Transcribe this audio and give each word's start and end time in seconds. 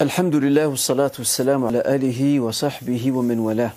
الحمد 0.00 0.36
لله 0.36 0.66
والصلاة 0.68 1.12
والسلام 1.18 1.64
على 1.64 1.80
آله 1.86 2.40
وصحبه 2.40 3.12
ومن 3.12 3.38
والاه 3.38 3.72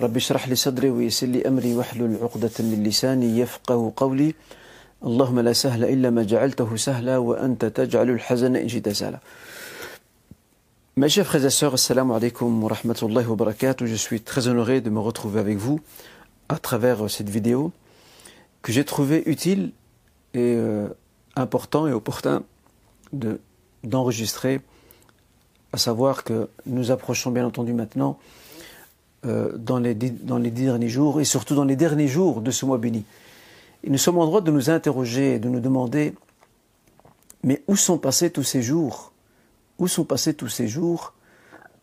رب 0.00 0.16
اشرح 0.16 0.48
لي 0.48 0.54
صدري 0.54 0.90
ويسر 0.90 1.26
لي 1.26 1.48
أمري 1.48 1.74
واحلل 1.74 2.18
عقدة 2.22 2.50
من 2.60 2.84
لساني 2.84 3.38
يفقه 3.38 3.92
قولي 3.96 4.34
اللهم 5.04 5.40
لا 5.40 5.52
سهل 5.52 5.84
إلا 5.84 6.10
ما 6.10 6.22
جعلته 6.22 6.76
سهلا 6.76 7.16
وأنت 7.18 7.64
تجعل 7.64 8.10
الحزن 8.10 8.56
إن 8.56 8.68
شئت 8.68 8.88
سهلا 8.88 9.20
Mes 10.98 11.08
chers 11.08 11.26
frères 11.26 11.44
et 11.44 11.50
sœurs, 11.50 11.74
assalamu 11.74 12.12
alaikum 12.12 12.60
wa 12.62 12.70
rahmatullahi 12.70 13.24
wa 13.26 13.36
barakatuh. 13.36 13.86
Je 13.86 13.94
suis 13.94 14.20
très 14.20 14.48
honoré 14.48 14.80
de 14.80 14.90
me 14.90 14.98
retrouver 14.98 15.38
avec 15.38 15.56
vous 15.56 15.80
à 16.48 16.58
travers 16.58 17.08
cette 17.08 17.30
vidéo 17.30 17.70
que 18.62 18.72
j'ai 18.72 18.84
trouvé 18.84 19.22
utile 19.26 19.70
et 20.34 20.56
euh, 20.56 20.88
important 21.36 21.86
et 21.86 21.92
opportun 21.92 22.42
de, 23.12 23.40
d'enregistrer 23.84 24.60
à 25.72 25.78
savoir 25.78 26.24
que 26.24 26.48
nous 26.66 26.90
approchons 26.90 27.30
bien 27.30 27.46
entendu 27.46 27.72
maintenant 27.72 28.18
euh, 29.26 29.52
dans, 29.56 29.78
les, 29.78 29.94
dans 29.94 30.38
les 30.38 30.50
derniers 30.50 30.88
jours 30.88 31.20
et 31.20 31.24
surtout 31.24 31.54
dans 31.54 31.64
les 31.64 31.76
derniers 31.76 32.08
jours 32.08 32.40
de 32.40 32.50
ce 32.50 32.64
mois 32.64 32.78
béni. 32.78 33.04
Et 33.84 33.90
nous 33.90 33.98
sommes 33.98 34.18
en 34.18 34.26
droit 34.26 34.40
de 34.40 34.50
nous 34.50 34.70
interroger 34.70 35.34
et 35.34 35.38
de 35.38 35.48
nous 35.48 35.60
demander 35.60 36.14
mais 37.42 37.62
où 37.68 37.76
sont 37.76 37.98
passés 37.98 38.30
tous 38.30 38.42
ces 38.42 38.62
jours? 38.62 39.12
Où 39.78 39.86
sont 39.86 40.04
passés 40.04 40.34
tous 40.34 40.48
ces 40.48 40.68
jours 40.68 41.14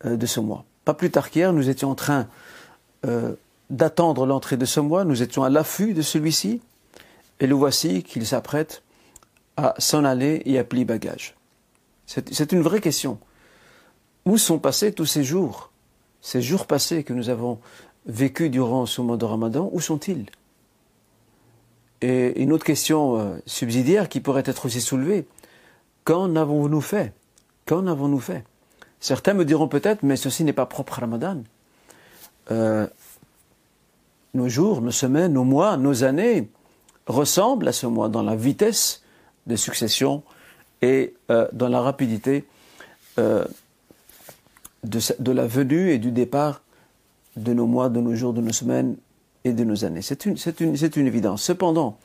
euh, 0.06 0.18
de 0.18 0.26
ce 0.26 0.40
mois? 0.40 0.66
Pas 0.84 0.94
plus 0.94 1.12
tard 1.12 1.30
qu'hier, 1.30 1.54
nous 1.54 1.70
étions 1.70 1.92
en 1.92 1.96
train 1.96 2.28
euh, 3.06 3.34
d'attendre 3.70 4.26
l'entrée 4.26 4.58
de 4.58 4.66
ce 4.66 4.80
mois, 4.80 5.06
nous 5.06 5.24
étions 5.24 5.44
à 5.44 5.50
l'affût 5.50 5.94
de 5.94 6.02
celui-ci, 6.02 6.62
et 7.40 7.48
le 7.48 7.56
voici 7.56 8.04
qu'il 8.04 8.26
s'apprête 8.26 8.84
à 9.58 9.74
s'en 9.78 10.04
aller 10.04 10.42
et 10.46 10.60
à 10.60 10.64
plier 10.64 10.86
bagage. 10.86 11.36
C'est 12.06 12.52
une 12.52 12.62
vraie 12.62 12.82
question. 12.82 13.18
Où 14.26 14.38
sont 14.38 14.60
passés 14.60 14.92
tous 14.92 15.06
ces 15.06 15.24
jours 15.24 15.72
Ces 16.22 16.42
jours 16.42 16.66
passés 16.66 17.04
que 17.04 17.14
nous 17.14 17.30
avons 17.30 17.60
vécus 18.06 18.50
durant 18.50 18.86
ce 18.86 19.02
mois 19.02 19.18
de 19.18 19.26
Ramadan, 19.26 19.70
où 19.72 19.80
sont-ils? 19.80 20.26
Et 22.02 22.42
une 22.42 22.52
autre 22.52 22.66
question 22.66 23.20
euh, 23.20 23.38
subsidiaire 23.46 24.10
qui 24.10 24.20
pourrait 24.20 24.44
être 24.46 24.66
aussi 24.66 24.82
soulevée, 24.82 25.26
qu'en 26.04 26.36
avons-nous 26.36 26.82
fait? 26.82 27.14
Qu'en 27.66 27.88
avons-nous 27.88 28.20
fait? 28.20 28.44
Certains 29.00 29.34
me 29.34 29.46
diront 29.46 29.68
peut-être, 29.68 30.04
mais 30.04 30.16
ceci 30.16 30.44
n'est 30.44 30.54
pas 30.54 30.66
propre 30.66 30.98
à 31.00 31.02
Ramadan. 31.02 31.44
Euh, 32.52 32.88
nos 34.34 34.50
jours, 34.50 34.82
nos 34.82 34.92
semaines, 34.92 35.34
nos 35.34 35.44
mois, 35.44 35.78
nos 35.78 36.04
années 36.04 36.50
ressemblent 37.08 37.68
à 37.68 37.72
ce 37.72 37.88
mois 37.88 38.10
dans 38.10 38.24
la 38.24 38.36
vitesse 38.36 39.04
de 39.48 39.56
succession 39.56 40.24
et 40.82 41.14
euh, 41.30 41.48
dans 41.54 41.70
la 41.70 41.82
rapidité 41.82 42.46
euh, 43.18 43.46
de, 44.86 45.32
la 45.32 45.48
venue 45.48 45.92
et 45.92 45.98
du 45.98 46.12
départ 46.12 46.62
de 47.36 47.54
nos 47.54 47.66
mois, 47.66 47.90
de 47.90 48.00
nos 48.00 48.16
jours, 48.16 48.34
de 48.34 48.42
nos 48.42 48.54
semaines 48.54 48.98
et 49.44 49.54
de 49.54 49.64
nos 49.64 49.86
années. 49.86 50.02
C'est 50.02 50.26
une 50.26 51.08
évidence. 51.08 51.44
Cependant, 51.44 51.98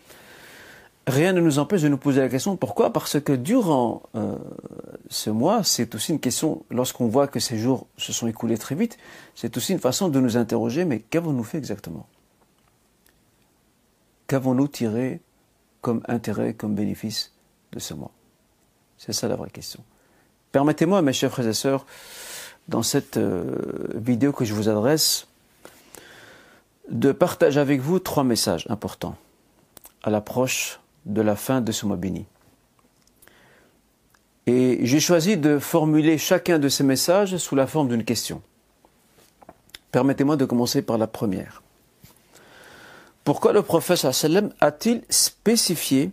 rien 1.06 1.32
ne 1.32 1.40
nous 1.40 1.58
empêche 1.58 1.82
de 1.82 1.88
nous 1.88 1.98
poser 1.98 2.20
la 2.20 2.28
question 2.28 2.56
pourquoi? 2.56 2.92
Parce 2.92 3.20
que 3.20 3.32
durant 3.32 4.02
euh, 4.14 4.36
ce 5.08 5.30
mois, 5.30 5.62
c'est 5.62 5.94
aussi 5.94 6.12
une 6.12 6.20
question, 6.20 6.64
lorsqu'on 6.70 7.08
voit 7.08 7.28
que 7.28 7.40
ces 7.40 7.58
jours 7.58 7.86
se 7.96 8.12
sont 8.12 8.26
écoulés 8.26 8.58
très 8.58 8.74
vite, 8.74 8.98
c'est 9.34 9.56
aussi 9.56 9.72
une 9.72 9.78
façon 9.78 10.08
de 10.08 10.20
nous 10.20 10.36
interroger 10.36 10.84
mais 10.84 11.00
qu'avons-nous 11.00 11.44
fait 11.44 11.58
exactement? 11.58 12.06
Qu'avons-nous 14.26 14.68
tiré 14.68 15.20
comme 15.80 16.02
intérêt, 16.06 16.54
comme 16.54 16.74
bénéfice 16.74 17.32
de 17.72 17.78
ce 17.78 17.94
mois? 17.94 18.12
C'est 18.96 19.12
ça 19.12 19.28
la 19.28 19.36
vraie 19.36 19.50
question. 19.50 19.82
Permettez-moi, 20.52 21.00
mes 21.02 21.12
chers 21.12 21.30
frères 21.30 21.46
et 21.46 21.54
sœurs, 21.54 21.86
dans 22.68 22.82
cette 22.82 23.16
euh, 23.16 23.44
vidéo 23.94 24.32
que 24.32 24.44
je 24.44 24.54
vous 24.54 24.68
adresse, 24.68 25.26
de 26.90 27.12
partager 27.12 27.60
avec 27.60 27.80
vous 27.80 27.98
trois 27.98 28.24
messages 28.24 28.66
importants 28.68 29.16
à 30.02 30.10
l'approche 30.10 30.80
de 31.06 31.20
la 31.22 31.36
fin 31.36 31.60
de 31.60 31.72
ce 31.72 31.86
mois 31.86 31.96
béni. 31.96 32.26
Et 34.46 34.80
j'ai 34.82 35.00
choisi 35.00 35.36
de 35.36 35.58
formuler 35.58 36.18
chacun 36.18 36.58
de 36.58 36.68
ces 36.68 36.82
messages 36.82 37.36
sous 37.36 37.54
la 37.54 37.66
forme 37.66 37.88
d'une 37.88 38.04
question. 38.04 38.42
Permettez-moi 39.92 40.36
de 40.36 40.44
commencer 40.44 40.82
par 40.82 40.98
la 40.98 41.06
première. 41.06 41.62
Pourquoi 43.24 43.52
le 43.52 43.62
prophète 43.62 44.06
a-t-il 44.60 45.02
spécifié, 45.10 46.10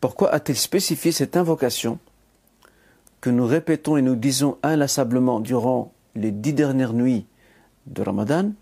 pourquoi 0.00 0.32
a-t-il 0.32 0.56
spécifié 0.56 1.10
cette 1.10 1.36
invocation 1.36 1.98
nous 3.30 3.46
répétons 3.46 3.96
et 3.96 4.02
nous 4.02 4.16
disons 4.16 4.58
inlassablement 4.62 5.40
durant 5.40 5.92
les 6.14 6.30
dix 6.30 6.52
dernières 6.52 6.92
nuits 6.92 7.26
de 7.86 8.02
Ramadan, 8.02 8.52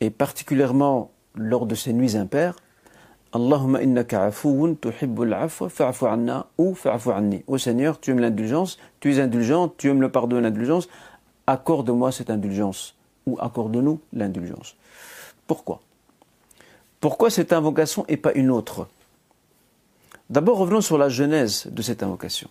et 0.00 0.10
particulièrement 0.10 1.10
lors 1.34 1.66
de 1.66 1.74
ces 1.74 1.92
nuits 1.92 2.16
impaires, 2.16 2.56
Allahumma 3.32 3.80
innaka 3.82 4.24
afoun 4.24 4.76
tuhibbul 4.76 5.32
afwa 5.32 5.68
fa'fu 5.68 6.06
anna 6.06 6.46
ou 6.58 6.74
fa'fu 6.74 7.10
anni. 7.12 7.44
Ô 7.46 7.58
Seigneur, 7.58 8.00
tu 8.00 8.10
aimes 8.10 8.18
l'indulgence, 8.18 8.76
tu 8.98 9.12
es 9.12 9.20
indulgent, 9.20 9.68
tu 9.76 9.88
aimes 9.88 10.00
le 10.00 10.10
pardon 10.10 10.38
et 10.38 10.40
l'indulgence, 10.40 10.88
accorde-moi 11.46 12.10
cette 12.10 12.30
indulgence 12.30 12.96
ou 13.26 13.36
accorde-nous 13.40 14.00
l'indulgence. 14.12 14.74
Pourquoi? 15.46 15.80
Pourquoi 17.00 17.30
cette 17.30 17.52
invocation 17.52 18.04
et 18.08 18.16
pas 18.16 18.32
une 18.32 18.50
autre? 18.50 18.88
D'abord, 20.28 20.58
revenons 20.58 20.80
sur 20.80 20.98
la 20.98 21.08
genèse 21.08 21.68
de 21.70 21.82
cette 21.82 22.02
invocation. 22.02 22.48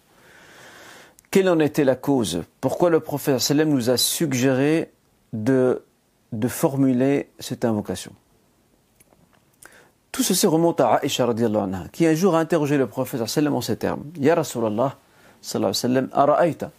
Quelle 1.31 1.47
en 1.47 1.59
était 1.59 1.83
la 1.83 1.95
cause? 1.95 2.41
Pourquoi 2.59 2.89
le 2.89 3.01
prophète 3.01 3.51
nous 3.51 3.91
a 3.91 3.97
suggéré 3.97 4.91
de, 5.31 5.83
formuler 6.47 7.29
cette 7.37 7.65
invocation? 7.65 8.13
Tout 10.11 10.23
ceci 10.23 10.47
remonte 10.47 10.81
à 10.81 11.01
Aisha 11.03 11.27
anha, 11.27 11.83
qui 11.91 12.07
un 12.07 12.15
jour 12.15 12.35
a 12.35 12.39
interrogé 12.39 12.77
le 12.77 12.87
prophète 12.87 13.21
en 13.21 13.61
ces 13.61 13.75
termes 13.75 14.05
Ya 14.17 14.33
Rasulallah 14.33 14.97
sallallahu 15.41 15.73
sallam, 15.75 16.09
ara'ayta 16.13 16.71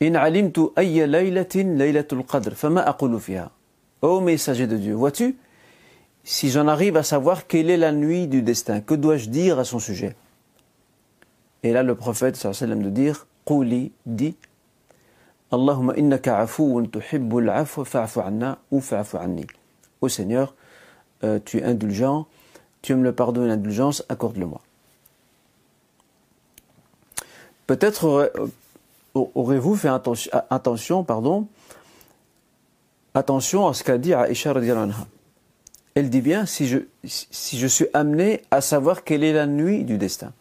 in 0.00 0.14
alimtu 0.14 0.68
ayya 0.74 1.06
laylatin 1.06 1.76
laylatul 1.76 2.24
qadr 2.24 2.54
fama 2.54 2.80
aqulu 2.80 3.20
fiha? 3.20 3.50
Ô 4.00 4.20
messager 4.20 4.66
de 4.66 4.78
Dieu, 4.78 4.94
vois-tu 4.94 5.36
si 6.24 6.48
j'en 6.48 6.66
arrive 6.66 6.96
à 6.96 7.02
savoir 7.02 7.46
quelle 7.46 7.68
est 7.68 7.76
la 7.76 7.92
nuit 7.92 8.26
du 8.26 8.40
destin, 8.40 8.80
que 8.80 8.94
dois-je 8.94 9.28
dire 9.28 9.58
à 9.58 9.64
son 9.64 9.78
sujet? 9.78 10.16
Et 11.62 11.72
là, 11.72 11.82
le 11.82 11.94
prophète 11.94 12.36
sallallahu 12.36 12.56
sallam 12.56 12.82
de 12.82 12.88
dire 12.88 13.26
Quli, 13.44 13.92
dit 14.06 14.36
Allahumma 15.50 15.94
innaka 15.96 16.38
afoun 16.38 16.88
tuhibbul 16.88 17.48
afwa 17.48 17.84
fa'fu 17.84 18.20
anna 18.20 18.58
ou 18.70 18.80
fa'fu 18.80 19.16
anni. 19.16 19.46
Ô 20.00 20.08
Seigneur, 20.08 20.54
euh, 21.22 21.38
tu 21.44 21.58
es 21.58 21.64
indulgent, 21.64 22.26
tu 22.82 22.92
aimes 22.92 23.04
le 23.04 23.12
pardon 23.12 23.44
et 23.44 23.48
l'indulgence, 23.48 24.04
accorde-le-moi. 24.08 24.60
Peut-être 27.66 28.32
aurez-vous 29.14 29.74
fait 29.76 29.88
attention, 29.88 31.04
pardon, 31.04 31.46
attention 33.14 33.66
à 33.68 33.74
ce 33.74 33.84
qu'a 33.84 33.96
dit 33.96 34.12
Aisha 34.12 34.50
anha. 34.50 35.06
Elle 35.94 36.10
dit 36.10 36.20
bien 36.20 36.44
si 36.44 36.66
je, 36.66 36.78
si 37.04 37.58
je 37.58 37.66
suis 37.66 37.86
amené 37.94 38.42
à 38.50 38.60
savoir 38.60 39.04
quelle 39.04 39.22
est 39.24 39.32
la 39.32 39.46
nuit 39.46 39.84
du 39.84 39.96
destin. 39.96 40.32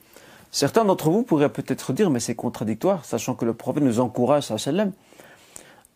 Certains 0.53 0.85
d'entre 0.85 1.09
vous 1.09 1.23
pourraient 1.23 1.51
peut-être 1.51 1.93
dire, 1.93 2.11
mais 2.11 2.19
c'est 2.19 2.35
contradictoire, 2.35 3.05
sachant 3.05 3.33
que 3.33 3.43
le 3.43 3.55
prophète 3.55 3.81
nous 3.81 3.99
encourage, 3.99 4.51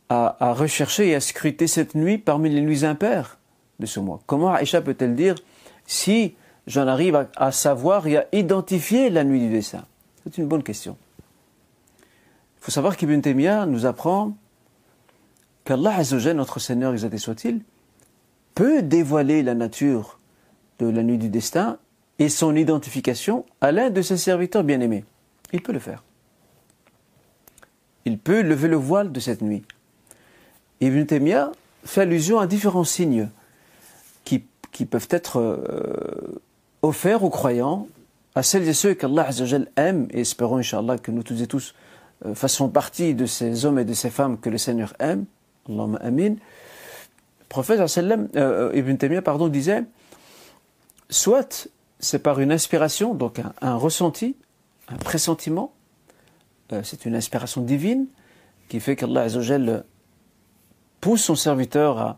à, 0.09 0.35
à 0.40 0.53
rechercher 0.53 1.09
et 1.09 1.16
à 1.16 1.19
scruter 1.19 1.68
cette 1.68 1.94
nuit 1.94 2.18
parmi 2.18 2.50
les 2.50 2.62
nuits 2.62 2.84
impaires 2.84 3.38
de 3.79 3.85
ce 3.85 4.00
mois. 4.00 4.19
Comment 4.25 4.51
Aïcha 4.51 4.81
peut-elle 4.81 5.16
dire, 5.16 5.35
si 5.85 6.34
j'en 6.66 6.88
arrive 6.88 7.28
à, 7.35 7.51
savoir 7.51 8.07
et 8.07 8.18
à 8.18 8.25
identifier 8.31 9.12
la 9.12 9.23
nuit 9.23 9.41
du 9.41 9.50
destin 9.50 9.85
C'est 10.23 10.40
une 10.40 10.47
bonne 10.47 10.63
question. 10.63 10.97
Il 12.00 12.62
faut 12.62 12.72
savoir 12.72 12.97
qu'Ibn 12.97 13.22
Taymiyyah 13.22 13.68
nous 13.68 13.85
apprend 13.85 14.35
qu'Allah 15.65 15.98
Azzawajal, 15.98 16.36
notre 16.36 16.60
Seigneur 16.60 16.94
exalté 16.94 17.19
soit-il, 17.19 17.62
peut 18.56 18.81
dévoiler 18.81 19.44
la 19.44 19.53
nature 19.53 20.19
de 20.80 20.88
la 20.88 21.03
nuit 21.03 21.19
du 21.19 21.30
destin 21.30 21.77
et 22.19 22.30
son 22.30 22.56
identification 22.56 23.46
à 23.62 23.72
l'un 23.72 23.90
de 23.90 24.02
ses 24.02 24.18
serviteurs 24.18 24.64
bien-aimés. 24.64 25.06
Il 25.54 25.62
peut 25.62 25.74
le 25.74 25.80
faire. 25.80 26.04
Il 28.06 28.18
peut 28.18 28.42
lever 28.42 28.68
le 28.68 28.78
voile 28.78 29.12
de 29.12 29.19
cette 29.19 29.42
nuit. 29.42 29.64
Ibn 30.81 31.04
Taymiyyah 31.04 31.52
fait 31.84 32.02
allusion 32.02 32.40
à 32.40 32.48
différents 32.48 32.84
signes 32.84 33.30
qui, 34.24 34.46
qui 34.72 34.86
peuvent 34.86 35.08
être 35.10 35.40
euh, 35.40 36.42
offerts 36.81 37.24
aux 37.24 37.30
croyants, 37.30 37.88
à 38.36 38.44
celles 38.44 38.68
et 38.68 38.74
ceux 38.74 38.94
qu'Allah 38.94 39.30
aime, 39.75 40.08
et 40.12 40.22
espérons, 40.22 40.58
Inch'Allah, 40.58 40.98
que 40.98 41.12
nous 41.12 41.24
tous 41.24 41.42
et 41.42 41.48
tous 41.48 41.74
euh, 42.25 42.36
fassons 42.36 42.70
partie 42.70 43.13
de 43.13 43.25
ces 43.25 43.66
hommes 43.66 43.80
et 43.80 43.86
de 43.86 43.94
ces 43.94 44.10
femmes 44.10 44.40
que 44.40 44.50
le 44.50 44.58
Seigneur 44.58 44.94
aime. 45.00 45.25
Allahumma 45.68 45.98
amin. 45.98 46.30
Le 46.30 47.46
prophète 47.50 47.80
euh, 48.36 48.72
Ibn 48.74 48.96
Taymiyyah 48.96 49.22
pardon, 49.22 49.48
disait 49.48 49.84
soit 51.10 51.70
c'est 52.00 52.20
par 52.20 52.40
une 52.40 52.52
inspiration, 52.52 53.14
donc 53.14 53.42
un, 53.62 53.76
ressenti, 53.76 54.36
un 54.88 54.98
pressentiment, 54.98 55.74
euh, 56.72 56.82
c'est 56.84 57.06
une 57.06 57.16
inspiration 57.16 57.62
divine, 57.62 58.08
qui 58.70 58.80
fait 58.80 58.96
qu'Allah 58.96 59.28
pousse 61.02 61.24
son 61.24 61.36
serviteur 61.36 62.18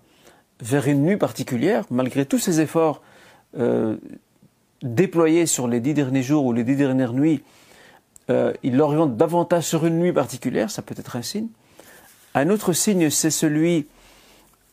vers 0.61 0.87
une 0.87 1.03
nuit 1.03 1.17
particulière, 1.17 1.85
malgré 1.91 2.25
tous 2.25 2.39
ses 2.39 2.59
efforts 2.59 3.01
euh, 3.57 3.97
déployés 4.81 5.45
sur 5.45 5.67
les 5.67 5.79
dix 5.79 5.93
derniers 5.93 6.23
jours 6.23 6.45
ou 6.45 6.53
les 6.53 6.63
dix 6.63 6.75
dernières 6.75 7.13
nuits, 7.13 7.43
euh, 8.29 8.53
il 8.63 8.75
l'oriente 8.75 9.15
davantage 9.15 9.63
sur 9.63 9.85
une 9.85 9.99
nuit 9.99 10.13
particulière, 10.13 10.69
ça 10.71 10.81
peut 10.81 10.95
être 10.97 11.15
un 11.15 11.21
signe. 11.21 11.47
Un 12.35 12.49
autre 12.49 12.73
signe, 12.73 13.09
c'est 13.09 13.31
celui 13.31 13.87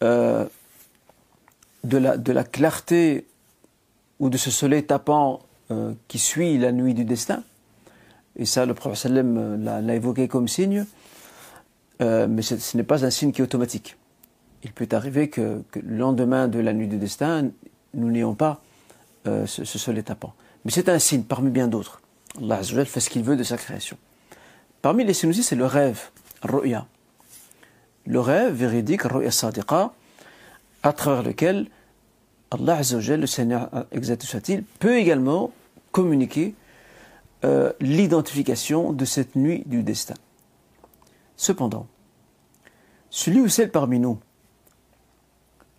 de 0.03 0.49
la 1.85 2.45
clarté 2.45 3.27
ou 4.21 4.31
de 4.31 4.37
ce 4.37 4.51
soleil 4.51 4.85
tapant 4.85 5.41
euh, 5.71 5.93
qui 6.09 6.19
suit 6.19 6.59
la 6.59 6.73
nuit 6.73 6.95
du 6.95 7.05
destin. 7.05 7.43
Et 8.37 8.45
ça, 8.45 8.67
le 8.67 8.75
prophète 8.75 8.99
sallam 8.99 9.65
l'a 9.65 9.95
évoqué 9.95 10.29
comme 10.29 10.47
signe, 10.47 10.85
mais 12.01 12.43
ce 12.43 12.77
n'est 12.77 12.83
pas 12.83 13.03
un 13.07 13.09
signe 13.09 13.33
qui 13.33 13.41
est 13.41 13.45
automatique. 13.45 13.97
Il 14.63 14.73
peut 14.73 14.89
arriver 14.93 15.31
que, 15.31 15.63
le 15.75 15.97
lendemain 15.97 16.47
de 16.47 16.59
la 16.59 16.75
nuit 16.75 16.87
du 16.87 16.99
destin, 16.99 17.49
nous 17.95 18.11
n'ayons 18.11 18.35
pas 18.35 18.61
ce, 19.25 19.47
ce 19.47 19.79
soleil 19.79 20.05
tapant. 20.05 20.35
Mais 20.67 20.71
c'est 20.71 20.91
un 20.91 20.99
signe 20.99 21.23
parmi 21.23 21.49
bien 21.49 21.67
d'autres. 21.67 22.03
Allah 22.39 22.63
fait 22.63 23.01
ce 23.01 23.09
qu'il 23.09 23.23
veut 23.23 23.37
de 23.37 23.43
sa 23.43 23.57
création. 23.57 23.97
Parmi 24.83 25.05
les 25.05 25.15
signes 25.15 25.31
aussi, 25.31 25.43
c'est 25.43 25.57
le 25.57 25.67
rêve, 25.67 26.11
ru'ya. 26.43 26.87
Le 28.07 28.21
rêve 28.21 28.53
véridique, 28.53 29.03
ru'ya 29.03 29.31
sadiqa, 29.31 29.93
à 30.83 30.93
travers 30.93 31.23
lequel 31.23 31.67
Allah 32.51 32.81
le 32.81 33.27
Seigneur 33.27 33.71
exact 33.93 34.23
soit-il, 34.23 34.63
peut 34.79 34.97
également 34.97 35.51
communiquer 35.91 36.55
euh, 37.45 37.73
l'identification 37.81 38.93
de 38.93 39.05
cette 39.05 39.37
nuit 39.37 39.63
du 39.67 39.83
destin. 39.83 40.15
Cependant, 41.37 41.87
celui 43.11 43.41
ou 43.41 43.49
celle 43.49 43.71
parmi 43.71 43.99
nous 43.99 44.19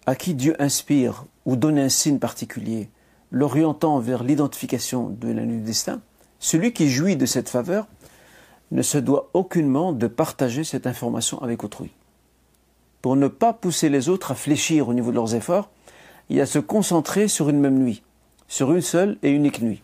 à 0.06 0.16
qui 0.16 0.34
Dieu 0.34 0.56
inspire 0.62 1.26
ou 1.46 1.56
donne 1.56 1.78
un 1.78 1.90
signe 1.90 2.20
particulier, 2.20 2.90
l'orientant 3.32 4.00
vers 4.00 4.24
l'identification 4.24 5.10
de 5.10 5.30
la 5.32 5.44
nuit 5.44 5.58
du 5.58 5.64
destin, 5.64 6.02
celui 6.40 6.74
qui 6.74 6.90
jouit 6.90 7.18
de 7.18 7.26
cette 7.26 7.50
faveur 7.50 7.88
ne 8.72 8.82
se 8.82 8.98
doit 8.98 9.30
aucunement 9.34 9.94
de 9.94 10.08
partager 10.08 10.64
cette 10.64 10.88
information 10.88 11.42
avec 11.42 11.64
autrui. 11.64 11.92
Pour 13.02 13.16
ne 13.16 13.28
pas 13.28 13.54
pousser 13.54 13.90
les 13.90 14.10
autres 14.10 14.32
à 14.32 14.36
fléchir 14.36 14.88
au 14.88 14.94
niveau 14.94 15.12
de 15.12 15.16
leurs 15.16 15.36
efforts, 15.36 15.70
il 16.30 16.40
a 16.40 16.44
à 16.44 16.46
se 16.46 16.60
concentrer 16.60 17.28
sur 17.28 17.50
une 17.50 17.60
même 17.60 17.80
nuit, 17.80 18.04
sur 18.48 18.74
une 18.74 18.82
seule 18.82 19.18
et 19.24 19.30
unique 19.30 19.62
nuit. 19.62 19.82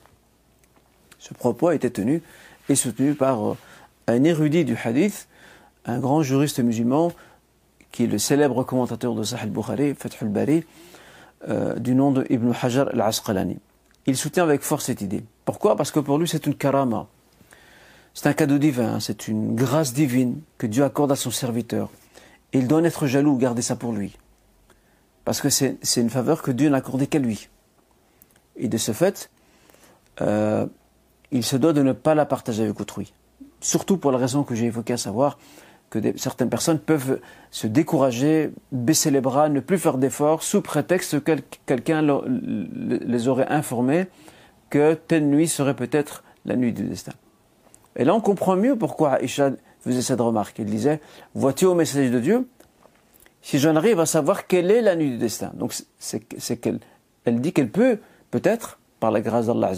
Ce 1.19 1.33
propos 1.33 1.69
a 1.69 1.75
été 1.75 1.89
tenu 1.89 2.21
et 2.69 2.75
soutenu 2.75 3.13
par 3.13 3.51
euh, 3.51 3.57
un 4.07 4.23
érudit 4.23 4.65
du 4.65 4.77
hadith, 4.81 5.27
un 5.85 5.99
grand 5.99 6.21
juriste 6.21 6.59
musulman, 6.59 7.11
qui 7.91 8.03
est 8.05 8.07
le 8.07 8.17
célèbre 8.17 8.63
commentateur 8.63 9.15
de 9.15 9.23
Sahih 9.23 9.43
al-Bukhari, 9.43 9.95
Fathul 9.95 10.29
Bari, 10.29 10.65
euh, 11.47 11.75
du 11.75 11.95
nom 11.95 12.11
de 12.11 12.25
Ibn 12.29 12.51
Hajar 12.61 12.89
al-Asqalani. 12.89 13.59
Il 14.05 14.17
soutient 14.17 14.43
avec 14.43 14.61
force 14.61 14.85
cette 14.85 15.01
idée. 15.01 15.23
Pourquoi? 15.45 15.77
Parce 15.77 15.91
que 15.91 15.99
pour 15.99 16.17
lui, 16.17 16.27
c'est 16.27 16.45
une 16.45 16.55
karama. 16.55 17.07
C'est 18.13 18.27
un 18.27 18.33
cadeau 18.33 18.57
divin, 18.57 18.99
c'est 18.99 19.27
une 19.27 19.55
grâce 19.55 19.93
divine 19.93 20.41
que 20.57 20.67
Dieu 20.67 20.83
accorde 20.83 21.11
à 21.11 21.15
son 21.15 21.31
serviteur. 21.31 21.89
Et 22.51 22.59
il 22.59 22.67
doit 22.67 22.79
en 22.79 22.83
être 22.83 23.07
jaloux, 23.07 23.37
garder 23.37 23.61
ça 23.61 23.75
pour 23.75 23.91
lui. 23.91 24.15
Parce 25.25 25.41
que 25.41 25.49
c'est 25.49 25.77
une 25.95 26.09
faveur 26.09 26.41
que 26.41 26.51
Dieu 26.51 26.69
n'a 26.69 26.77
accordée 26.77 27.07
qu'à 27.07 27.19
lui. 27.19 27.49
Et 28.55 28.67
de 28.67 28.77
ce 28.77 28.91
fait, 28.91 29.29
euh, 30.21 30.65
il 31.31 31.43
se 31.43 31.55
doit 31.55 31.73
de 31.73 31.81
ne 31.81 31.93
pas 31.93 32.13
la 32.13 32.25
partager 32.25 32.63
avec 32.63 32.79
autrui. 32.79 33.13
Surtout 33.61 33.97
pour 33.97 34.11
la 34.11 34.17
raison 34.17 34.43
que 34.43 34.53
j'ai 34.55 34.65
évoquée, 34.65 34.93
à 34.93 34.97
savoir 34.97 35.37
que 35.89 36.17
certaines 36.17 36.49
personnes 36.49 36.79
peuvent 36.79 37.19
se 37.51 37.67
décourager, 37.67 38.51
baisser 38.71 39.11
les 39.11 39.21
bras, 39.21 39.47
ne 39.49 39.59
plus 39.59 39.77
faire 39.77 39.97
d'efforts, 39.97 40.43
sous 40.43 40.61
prétexte 40.61 41.23
que 41.23 41.37
quelqu'un 41.65 42.01
les 42.25 43.27
aurait 43.27 43.47
informés 43.47 44.07
que 44.69 44.95
telle 44.95 45.27
nuit 45.27 45.47
serait 45.47 45.75
peut-être 45.75 46.23
la 46.45 46.55
nuit 46.55 46.73
du 46.73 46.83
destin. 46.83 47.13
Et 47.95 48.05
là, 48.05 48.15
on 48.15 48.21
comprend 48.21 48.55
mieux 48.55 48.75
pourquoi 48.75 49.13
Aïcha 49.13 49.51
faisait 49.81 50.01
cette 50.01 50.19
remarque. 50.19 50.57
Il 50.57 50.65
disait, 50.65 50.99
vois-tu 51.35 51.65
au 51.65 51.75
message 51.75 52.09
de 52.09 52.19
Dieu, 52.19 52.47
si 53.43 53.59
j'en 53.59 53.75
arrive 53.75 53.99
à 53.99 54.07
savoir 54.07 54.47
quelle 54.47 54.71
est 54.71 54.81
la 54.81 54.95
nuit 54.95 55.11
du 55.11 55.17
destin. 55.17 55.51
Donc, 55.53 55.75
c'est 55.99 56.57
qu'elle 56.57 56.79
elle 57.25 57.39
dit 57.39 57.53
qu'elle 57.53 57.69
peut, 57.69 57.99
peut-être, 58.31 58.79
par 58.99 59.11
la 59.11 59.21
grâce 59.21 59.45
d'Allah 59.45 59.73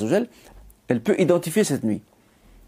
elle 0.87 1.01
peut 1.01 1.15
identifier 1.19 1.63
cette 1.63 1.83
nuit. 1.83 2.01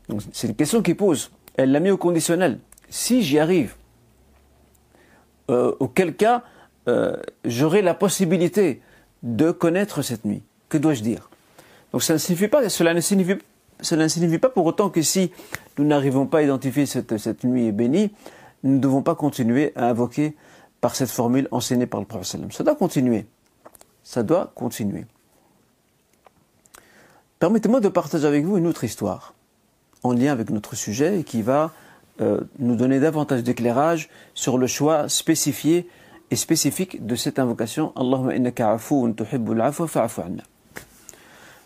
Donc, 0.09 0.21
c'est 0.33 0.47
une 0.47 0.55
question 0.55 0.81
qui 0.81 0.95
pose. 0.95 1.31
Elle 1.55 1.71
l'a 1.71 1.79
mis 1.79 1.91
au 1.91 1.97
conditionnel. 1.97 2.59
Si 2.89 3.21
j'y 3.21 3.39
arrive, 3.39 3.75
euh, 5.49 5.73
auquel 5.79 6.15
cas, 6.15 6.43
euh, 6.87 7.15
j'aurai 7.45 7.81
la 7.81 7.93
possibilité 7.93 8.81
de 9.23 9.51
connaître 9.51 10.01
cette 10.01 10.25
nuit. 10.25 10.41
Que 10.69 10.77
dois-je 10.77 11.03
dire? 11.03 11.29
Donc 11.91 12.03
ça 12.03 12.13
ne 12.15 12.47
pas, 12.47 12.69
cela 12.69 12.93
ne 12.93 12.99
signifie, 12.99 14.37
pas 14.39 14.49
pour 14.49 14.65
autant 14.65 14.89
que 14.89 15.01
si 15.01 15.31
nous 15.77 15.85
n'arrivons 15.85 16.25
pas 16.25 16.39
à 16.39 16.41
identifier 16.43 16.85
cette 16.85 17.43
nuit 17.43 17.71
bénie, 17.71 18.11
nous 18.63 18.75
ne 18.75 18.79
devons 18.79 19.01
pas 19.01 19.15
continuer 19.15 19.71
à 19.75 19.89
invoquer 19.89 20.35
par 20.81 20.95
cette 20.95 21.09
formule 21.09 21.47
enseignée 21.51 21.87
par 21.87 21.99
le 21.99 22.05
prophète. 22.05 22.41
Ça 22.51 22.63
doit 22.63 22.75
continuer. 22.75 23.25
Ça 24.03 24.23
doit 24.23 24.51
continuer. 24.55 25.05
Permettez-moi 27.39 27.79
de 27.79 27.89
partager 27.89 28.25
avec 28.25 28.45
vous 28.45 28.57
une 28.57 28.67
autre 28.67 28.83
histoire 28.83 29.33
en 30.03 30.13
lien 30.13 30.31
avec 30.31 30.49
notre 30.49 30.75
sujet 30.75 31.19
et 31.19 31.23
qui 31.23 31.41
va 31.41 31.71
euh, 32.21 32.41
nous 32.59 32.75
donner 32.75 32.99
davantage 32.99 33.43
d'éclairage 33.43 34.09
sur 34.33 34.57
le 34.57 34.67
choix 34.67 35.09
spécifié 35.09 35.87
et 36.31 36.35
spécifique 36.35 37.05
de 37.05 37.15
cette 37.15 37.39
invocation 37.39 37.93
Allahumma 37.95 38.35
innaka 38.35 38.71
afoun 38.71 39.15
tuhibbul 39.15 39.61
afwa 39.61 39.87
anna. 40.25 40.43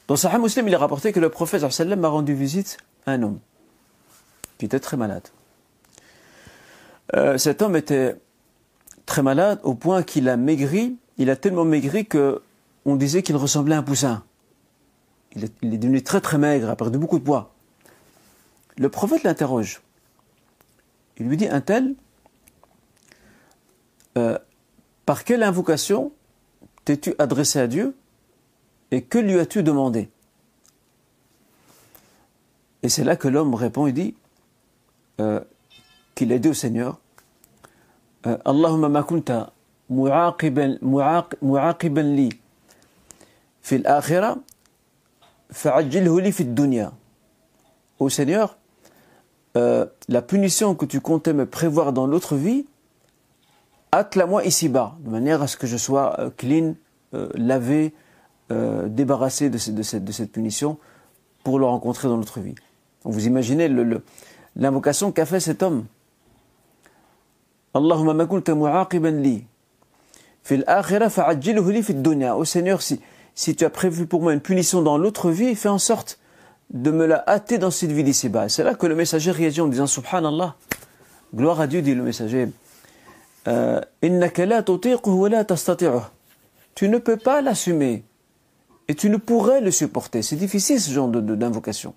Dans 0.08 0.16
Sahih 0.16 0.40
Muslim, 0.40 0.68
il 0.68 0.74
est 0.74 0.78
rapporté 0.78 1.14
que 1.14 1.20
le 1.20 1.30
prophète 1.30 1.64
a 1.64 2.10
rendu 2.10 2.34
visite 2.34 2.78
à 3.06 3.12
un 3.12 3.24
homme 3.24 3.40
qui 4.58 4.66
était 4.66 4.80
très 4.80 4.98
malade. 4.98 5.28
Euh, 7.16 7.38
cet 7.38 7.62
homme 7.62 7.76
était 7.76 8.18
très 9.06 9.22
malade 9.22 9.60
au 9.64 9.74
point 9.74 10.04
qu'il 10.04 10.30
a 10.30 10.38
maigri. 10.38 10.98
Il 11.18 11.30
a 11.30 11.36
tellement 11.36 11.66
maigri 11.66 12.06
que 12.06 12.42
on 12.86 12.96
disait 12.96 13.22
qu'il 13.22 13.36
ressemblait 13.36 13.76
à 13.76 13.80
un 13.80 13.84
poussin. 13.84 14.24
Il 15.36 15.46
est, 15.46 15.78
devenu 15.78 16.04
très 16.04 16.20
très 16.20 16.38
maigre, 16.38 16.70
a 16.70 16.76
perdu 16.76 16.98
beaucoup 16.98 17.20
de 17.20 17.24
poids. 17.24 17.54
Le 18.78 18.90
prophète 18.90 19.24
l'interroge. 19.24 19.82
Il 21.18 21.28
lui 21.28 21.38
dit, 21.38 21.48
un 21.48 21.62
tel, 21.62 21.94
euh, 24.18 24.38
par 25.06 25.24
quelle 25.24 25.44
invocation 25.44 26.12
t'es-tu 26.86 27.14
adressé 27.20 27.60
à 27.60 27.68
Dieu 27.68 27.96
et 28.90 29.04
que 29.04 29.18
lui 29.20 29.40
as-tu 29.40 29.64
demandé? 29.64 30.10
Et 32.84 32.90
c'est 32.90 33.04
là 33.04 33.16
que 33.16 33.28
l'homme 33.28 33.54
répond 33.54 33.86
et 33.88 33.92
dit 33.92 34.16
euh, 35.20 35.40
qu'il 36.16 36.34
a 36.34 36.40
dit 36.40 36.50
au 36.50 36.54
Seigneur 36.54 37.01
euh, 38.28 38.38
Allahumma 38.46 38.90
ma 38.90 39.04
kunta 39.04 39.54
mu'aqiban 39.90 40.78
li 42.16 42.30
fi 43.62 43.78
l'akhira 43.80 44.38
fa'ajjilhu 45.52 46.20
li 46.22 46.32
fi 46.32 46.46
dunya. 46.46 46.92
Au 48.00 48.10
Seigneur, 48.10 48.58
euh, 49.58 49.86
la 50.08 50.22
punition 50.22 50.76
que 50.76 50.86
tu 50.86 51.02
comptais 51.02 51.34
me 51.34 51.46
prévoir 51.46 51.94
dans 51.94 52.08
l'autre 52.08 52.36
vie, 52.36 52.66
hâte-la-moi 53.94 54.46
ici-bas, 54.46 54.96
de 55.00 55.10
manière 55.10 55.42
à 55.42 55.48
ce 55.48 55.58
que 55.58 55.68
je 55.68 55.78
sois 55.78 56.32
clean, 56.38 56.76
lavé, 57.36 57.94
euh, 58.52 58.90
débarrasser 58.90 59.50
de, 59.50 59.58
de, 59.72 60.12
cette, 60.12 60.32
punition 60.32 60.78
pour 61.44 61.58
le 61.58 61.66
rencontrer 61.66 62.10
dans 62.10 62.18
notre 62.18 62.42
vie. 62.42 62.56
vous 63.06 63.26
imaginez 63.26 63.70
l'invocation 64.58 65.14
qu'a 65.14 65.26
fait 65.26 65.40
cet 65.40 65.64
homme. 65.64 65.86
Allahumma 67.74 68.14
ma 68.14 68.26
kunta 68.26 68.56
mu'aqiban 68.56 69.22
li 69.22 69.46
fil 70.44 70.64
fa'ajjilhu 70.66 71.72
li 71.72 71.84
fid 71.84 72.02
dunya. 72.02 72.36
Seigneur, 72.46 72.82
si, 72.82 73.00
si 73.36 73.56
tu 73.56 73.66
as 73.66 73.70
prévu 73.70 74.08
pour 74.08 74.22
moi 74.22 74.34
une 74.34 74.42
punition 74.42 74.82
dans 74.82 74.98
l'autre 74.98 75.32
vie, 75.32 75.56
fais 75.56 75.70
en 75.70 75.78
sorte 75.78 76.20
de 76.72 76.92
me 76.92 77.06
la 77.06 77.24
hâter 77.28 77.58
dans 77.58 77.72
cette 77.72 77.92
vie 77.92 78.04
d'ici-bas. 78.04 78.50
C'est 78.50 78.64
là 78.64 78.76
que 78.76 78.88
le 78.88 78.96
messager 78.96 79.32
réagit 79.32 79.62
en 79.62 79.68
disant 79.68 79.88
Subhanallah. 79.88 80.56
Gloire 81.34 81.62
à 81.62 81.68
Dieu, 81.68 81.82
dit 81.82 81.96
le 81.96 82.04
messager. 82.04 82.50
Euh, 83.48 83.82
Tu 86.76 86.90
ne 86.90 86.98
peux 86.98 87.18
pas 87.18 87.42
l'assumer. 87.42 88.04
Et 88.88 88.96
tu 88.96 89.10
ne 89.10 89.18
pourrais 89.18 89.62
le 89.62 89.72
supporter. 89.72 90.22
C'est 90.22 90.36
difficile 90.36 90.82
ce 90.82 90.92
genre 90.92 91.08
d'invocation. 91.08 91.94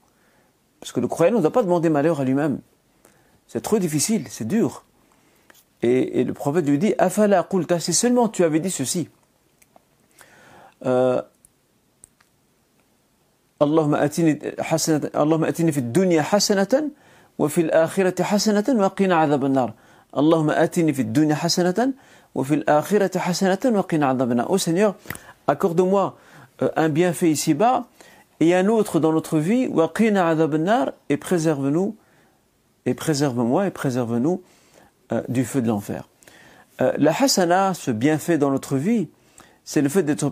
Parce 0.81 0.93
que 0.93 1.01
le 1.01 1.09
croyant 1.09 1.35
ne 1.35 1.41
doit 1.41 1.51
pas 1.51 1.63
demander 1.63 1.89
malheur 1.89 2.21
à 2.21 2.25
lui-même. 2.25 2.61
C'est 3.49 3.61
trop 3.61 3.79
difficile, 3.79 4.27
c'est 4.29 4.47
dur. 4.47 4.84
Et, 5.83 6.25
le 6.25 6.33
prophète 6.33 6.67
lui 6.67 6.79
dit 6.79 6.95
Afala 6.99 7.43
qulta, 7.43 7.79
si 7.79 7.93
seulement 7.93 8.29
tu 8.29 8.45
avais 8.45 8.61
dit 8.61 8.71
ceci. 8.71 9.09
Euh, 10.87 11.21
Allahumma 13.61 13.99
atini 13.99 15.73
fi 15.73 15.83
dunya 15.83 16.23
hasanatan 16.23 16.91
wa 17.39 17.49
fil 17.49 17.71
akhirati 17.73 18.23
hasanatan 18.23 18.77
wa 18.77 18.91
qina 18.91 19.21
adhab 19.21 19.45
nar 19.45 19.75
Allahumma 20.13 20.55
atini 20.55 20.93
fi 20.93 21.05
dunya 21.05 21.35
hasanatan 21.35 21.95
wa 22.35 22.45
fil 22.45 22.65
akhirati 22.67 23.19
hasanatan 23.19 23.75
wa 23.75 23.85
qina 23.85 24.11
adhabana. 24.11 24.47
Oh 24.49 24.59
Seigneur, 24.59 24.97
accorde-moi 25.47 26.17
euh, 26.63 26.69
un 26.77 26.89
bienfait 26.89 27.31
ici-bas 27.31 27.87
et 28.41 28.55
un 28.55 28.69
autre 28.69 29.01
dans 29.01 29.13
notre 29.13 29.39
vie, 29.39 29.69
wa 29.69 29.91
qina 29.95 30.29
adhabanar, 30.29 30.93
et 31.09 31.17
préserve-nous, 31.17 31.97
et 32.87 32.95
préserve-moi 32.95 33.67
et 33.67 33.71
préserve-nous 33.71 34.43
euh, 35.13 35.23
du 35.29 35.45
feu 35.45 35.63
de 35.63 35.69
l'enfer. 35.69 36.09
Euh, 36.81 36.93
la 36.99 37.13
hasana, 37.13 37.75
ce 37.75 37.91
bienfait 37.91 38.39
dans 38.39 38.51
notre 38.51 38.77
vie, 38.77 39.09
c'est 39.65 39.81
le 39.81 39.89
fait 39.89 40.03
d'être 40.03 40.31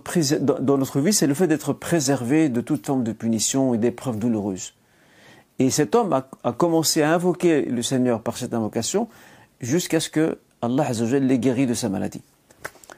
dans 0.61 0.77
notre 0.77 1.01
vie, 1.01 1.13
c'est 1.13 1.27
le 1.27 1.35
fait 1.35 1.47
d'être 1.47 1.73
préservé 1.73 2.49
de 2.49 2.61
toute 2.61 2.85
forme 2.85 3.03
de 3.03 3.13
punition 3.13 3.75
et 3.75 3.79
d'épreuves 3.79 4.19
douloureuses. 4.19 4.75
Et 5.59 5.71
cet 5.71 5.95
homme 5.95 6.13
a, 6.13 6.53
commencé 6.53 7.03
à 7.03 7.13
invoquer 7.13 7.63
le 7.63 7.83
Seigneur 7.83 8.21
par 8.21 8.37
cette 8.37 8.53
invocation 8.53 9.09
jusqu'à 9.61 10.01
ce 10.01 10.11
que 10.11 10.39
Allah 10.61 10.89
l'ait 11.21 11.39
guéri 11.39 11.67
de 11.67 11.75
sa 11.75 11.89
maladie. 11.89 12.23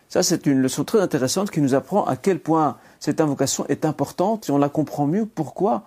Ça, 0.09 0.23
c'est 0.23 0.47
une 0.47 0.61
leçon 0.61 0.85
très 0.85 1.01
intéressante 1.01 1.51
qui 1.51 1.61
nous 1.61 1.75
apprend 1.75 2.05
à 2.05 2.17
quel 2.17 2.39
point 2.39 2.79
cette 3.01 3.21
invocation 3.21 3.67
est 3.69 3.85
importante 3.85 4.49
et 4.49 4.53
on 4.53 4.59
la 4.59 4.69
comprend 4.69 5.07
mieux 5.07 5.27
pourquoi 5.27 5.85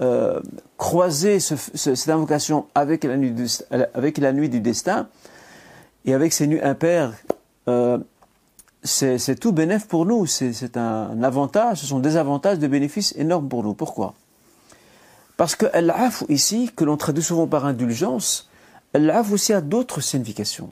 euh, 0.00 0.40
croiser 0.76 1.38
cette 1.40 2.08
invocation 2.08 2.66
avec 2.74 3.04
la, 3.04 3.16
nuit 3.16 3.30
du, 3.30 3.46
avec 3.70 4.18
la 4.18 4.32
nuit 4.32 4.48
du 4.48 4.60
destin 4.60 5.08
et 6.04 6.14
avec 6.14 6.32
ces 6.32 6.46
nuits 6.46 6.60
impaires, 6.60 7.12
euh, 7.68 7.98
c'est 8.82 9.38
tout 9.38 9.52
bénéf 9.52 9.86
pour 9.86 10.04
nous. 10.04 10.26
C'est 10.26 10.76
un 10.76 11.22
avantage, 11.22 11.78
ce 11.78 11.86
sont 11.86 12.00
des 12.00 12.16
avantages, 12.16 12.58
des 12.58 12.68
bénéfices 12.68 13.14
énormes 13.16 13.48
pour 13.48 13.62
nous. 13.62 13.74
Pourquoi? 13.74 14.14
Parce 15.36 15.56
que 15.56 15.66
al-af 15.72 16.24
ici, 16.28 16.70
que 16.74 16.84
l'on 16.84 16.96
traduit 16.96 17.22
souvent 17.22 17.46
par 17.46 17.64
indulgence, 17.64 18.50
al-af 18.92 19.32
aussi 19.32 19.52
a 19.52 19.60
d'autres 19.60 20.00
significations. 20.00 20.70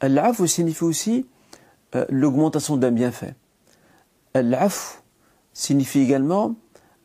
Al-af 0.00 0.44
signifie 0.46 0.84
aussi 0.84 1.26
euh, 1.94 2.04
l'augmentation 2.10 2.76
d'un 2.76 2.92
bienfait. 2.92 3.34
Al-af 4.34 5.02
signifie 5.52 6.00
également 6.00 6.54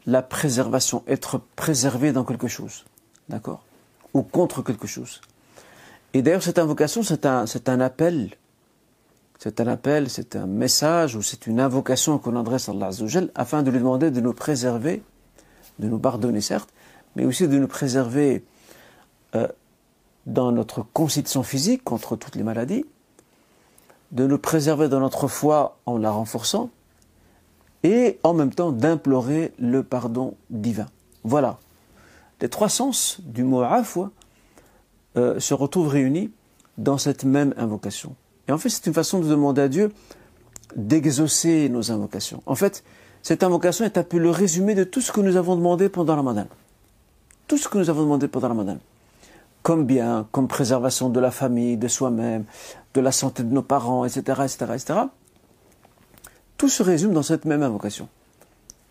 la 0.06 0.22
préservation, 0.22 1.04
être 1.08 1.40
préservé 1.56 2.12
dans 2.12 2.24
quelque 2.24 2.48
chose. 2.48 2.86
D'accord 3.30 3.64
Ou 4.14 4.22
contre 4.22 4.62
quelque 4.62 4.88
chose. 4.88 5.22
Et 6.14 6.22
d'ailleurs, 6.22 6.44
cette 6.44 6.60
invocation, 6.60 7.04
c'est 7.04 7.26
un, 7.26 7.46
un 7.68 7.80
appel. 7.80 8.32
C'est 9.40 9.60
un 9.60 9.68
appel, 9.68 10.10
c'est 10.10 10.36
un 10.36 10.46
message 10.46 11.16
ou 11.16 11.22
c'est 11.22 11.48
une 11.48 11.60
invocation 11.60 12.18
qu'on 12.18 12.36
adresse 12.36 12.70
à 12.70 12.72
Allah 12.72 12.92
afin 13.36 13.64
de 13.64 13.72
lui 13.72 13.80
demander 13.80 14.12
de 14.12 14.22
nous 14.22 14.34
préserver, 14.34 15.04
de 15.80 15.88
nous 15.88 16.00
pardonner 16.00 16.40
certes, 16.40 16.70
mais 17.16 17.26
aussi 17.26 17.48
de 17.48 17.58
nous 17.58 17.68
préserver 17.68 18.46
euh, 19.36 19.48
dans 20.26 20.52
notre 20.52 20.84
constitution 20.84 21.44
physique 21.44 21.84
contre 21.84 22.16
toutes 22.16 22.36
les 22.36 22.44
maladies, 22.44 22.86
de 24.12 24.28
nous 24.28 24.38
préserver 24.38 24.88
dans 24.88 25.00
notre 25.00 25.28
foi 25.28 25.78
en 25.86 25.98
la 25.98 26.12
renforçant, 26.12 26.70
et 27.84 28.20
en 28.24 28.34
même 28.34 28.54
temps 28.54 28.72
d'implorer 28.72 29.54
le 29.60 29.84
pardon 29.84 30.36
divin. 30.50 30.88
Voilà. 31.24 31.60
Les 32.42 32.50
trois 32.50 32.70
sens 32.70 33.20
du 33.22 33.44
mot 33.44 33.62
afwa 33.62 34.12
euh, 35.16 35.40
se 35.40 35.54
retrouvent 35.54 35.90
réunis 35.90 36.32
dans 36.78 36.98
cette 36.98 37.24
même 37.24 37.54
invocation. 37.58 38.16
Et 38.48 38.52
en 38.52 38.58
fait, 38.58 38.70
c'est 38.70 38.86
une 38.88 38.94
façon 38.94 39.20
de 39.20 39.28
demander 39.28 39.62
à 39.62 39.68
Dieu 39.68 39.92
d'exaucer 40.76 41.70
nos 41.70 41.92
invocations. 41.92 42.42
En 42.46 42.56
fait, 42.56 42.84
cette 43.22 43.44
invocation 43.44 43.86
est 43.86 43.98
un 43.98 44.04
peu 44.04 44.18
le 44.18 44.30
résumé 44.30 44.76
de 44.76 44.84
tout 44.84 45.02
ce 45.02 45.12
que 45.12 45.22
nous 45.22 45.38
avons 45.38 45.56
demandé 45.56 45.88
pendant 45.88 46.14
la 46.14 46.18
Ramadan. 46.18 46.48
Tout 47.48 47.58
ce 47.58 47.70
que 47.70 47.78
nous 47.78 47.90
avons 47.90 48.02
demandé 48.02 48.28
pendant 48.28 48.50
la 48.50 48.54
Ramadan. 48.56 48.78
Comme 49.62 49.86
bien, 49.86 50.28
comme 50.32 50.48
préservation 50.48 51.10
de 51.10 51.20
la 51.20 51.32
famille, 51.32 51.78
de 51.78 51.88
soi-même, 51.88 52.44
de 52.94 53.02
la 53.02 53.12
santé 53.12 53.44
de 53.44 53.54
nos 53.54 53.62
parents, 53.62 54.04
etc., 54.04 54.42
etc., 54.44 54.66
etc. 54.74 55.00
Tout 56.64 56.70
se 56.70 56.82
résume 56.82 57.12
dans 57.12 57.24
cette 57.24 57.44
même 57.44 57.62
invocation. 57.62 58.08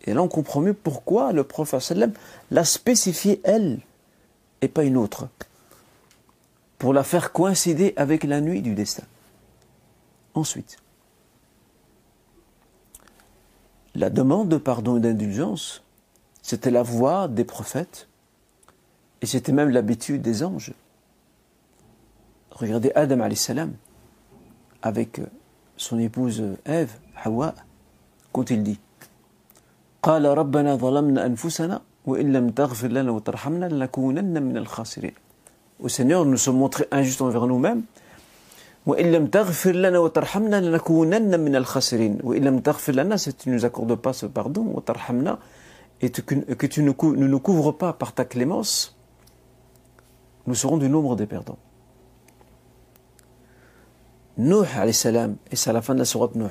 Et 0.04 0.12
là, 0.12 0.22
on 0.22 0.28
comprend 0.28 0.60
mieux 0.60 0.74
pourquoi 0.74 1.32
le 1.32 1.42
prophète 1.42 1.94
l'a 2.50 2.64
spécifié 2.66 3.40
elle 3.44 3.80
et 4.60 4.68
pas 4.68 4.84
une 4.84 4.98
autre 4.98 5.28
pour 6.76 6.92
la 6.92 7.02
faire 7.02 7.32
coïncider 7.32 7.94
avec 7.96 8.24
la 8.24 8.42
nuit 8.42 8.60
du 8.60 8.74
destin. 8.74 9.04
Ensuite, 10.34 10.76
la 13.94 14.10
demande 14.10 14.50
de 14.50 14.58
pardon 14.58 14.98
et 14.98 15.00
d'indulgence, 15.00 15.82
c'était 16.42 16.70
la 16.70 16.82
voix 16.82 17.26
des 17.26 17.44
prophètes 17.44 18.06
et 19.22 19.26
c'était 19.26 19.52
même 19.52 19.70
l'habitude 19.70 20.20
des 20.20 20.42
anges. 20.42 20.74
Regardez 22.50 22.92
Adam 22.94 23.26
avec 24.82 25.22
son 25.81 25.99
épouse 25.99 26.43
Ève, 26.65 26.91
Hawa, 27.23 27.53
quand 28.33 28.49
il 28.49 28.63
dit 28.63 28.79
قال 30.03 30.25
ربنا 30.25 30.75
ظلمنا 30.75 31.25
أنفسنا 31.25 31.81
وإن 32.05 32.33
لم 32.33 32.49
تغفر 32.49 32.87
لنا 32.87 33.11
وترحمنا 33.11 33.65
لنكونن 33.65 34.43
من 34.43 34.57
الخاسرين 34.57 35.13
au 35.79 35.89
Seigneur, 35.89 36.25
nous 36.25 36.37
sommes 36.37 36.57
montrés 36.57 36.87
injustes 36.91 37.21
envers 37.21 37.45
nous-mêmes. 37.45 37.83
Si 38.87 38.93
tu 38.93 39.03
ne 43.49 43.53
nous 43.53 43.65
accordes 43.65 43.95
pas 43.95 44.13
ce 44.13 44.25
pardon, 44.25 44.81
et 46.01 46.09
que 46.09 46.65
tu 46.65 46.83
ne 46.83 47.27
nous 47.27 47.39
couvres 47.39 47.71
pas 47.73 47.93
par 47.93 48.13
ta 48.13 48.25
clémence, 48.25 48.95
nous 50.47 50.55
serons 50.55 50.77
du 50.77 50.89
nombre 50.89 51.15
des 51.15 51.27
perdants. 51.27 51.59
Nuh 54.38 54.66
alayhi 54.76 54.94
salam, 54.94 55.36
et 55.50 55.56
c'est 55.56 55.70
à 55.70 55.72
la 55.72 55.82
fin 55.82 55.94
de 55.94 56.00
la 56.00 56.04
sourate 56.04 56.34
Nuh. 56.34 56.46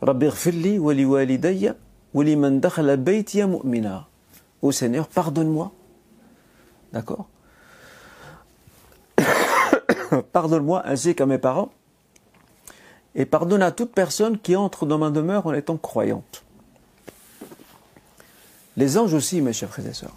Rabbi 0.00 0.26
ghfirli 0.26 0.78
wa 0.78 0.94
li 0.94 1.04
walidayya 1.04 1.76
wa 2.14 2.24
liman 2.24 2.60
dakhala 2.60 2.96
baytiya 2.96 3.46
mu'mina. 3.46 4.08
Ô 4.62 4.72
Seigneur, 4.72 5.06
pardonne-moi. 5.08 5.70
D'accord? 6.92 7.28
Pardonne-moi 10.32 10.82
ainsi 10.86 11.14
qu'à 11.14 11.26
mes 11.26 11.38
parents, 11.38 11.70
et 13.14 13.26
pardonne 13.26 13.62
à 13.62 13.72
toute 13.72 13.92
personne 13.92 14.38
qui 14.38 14.56
entre 14.56 14.86
dans 14.86 14.98
ma 14.98 15.10
demeure 15.10 15.46
en 15.46 15.52
étant 15.52 15.76
croyante. 15.76 16.44
Les 18.76 18.96
anges 18.96 19.12
aussi, 19.12 19.40
mes 19.40 19.52
chers 19.52 19.68
frères 19.68 19.86
et 19.86 19.92
sœurs, 19.92 20.14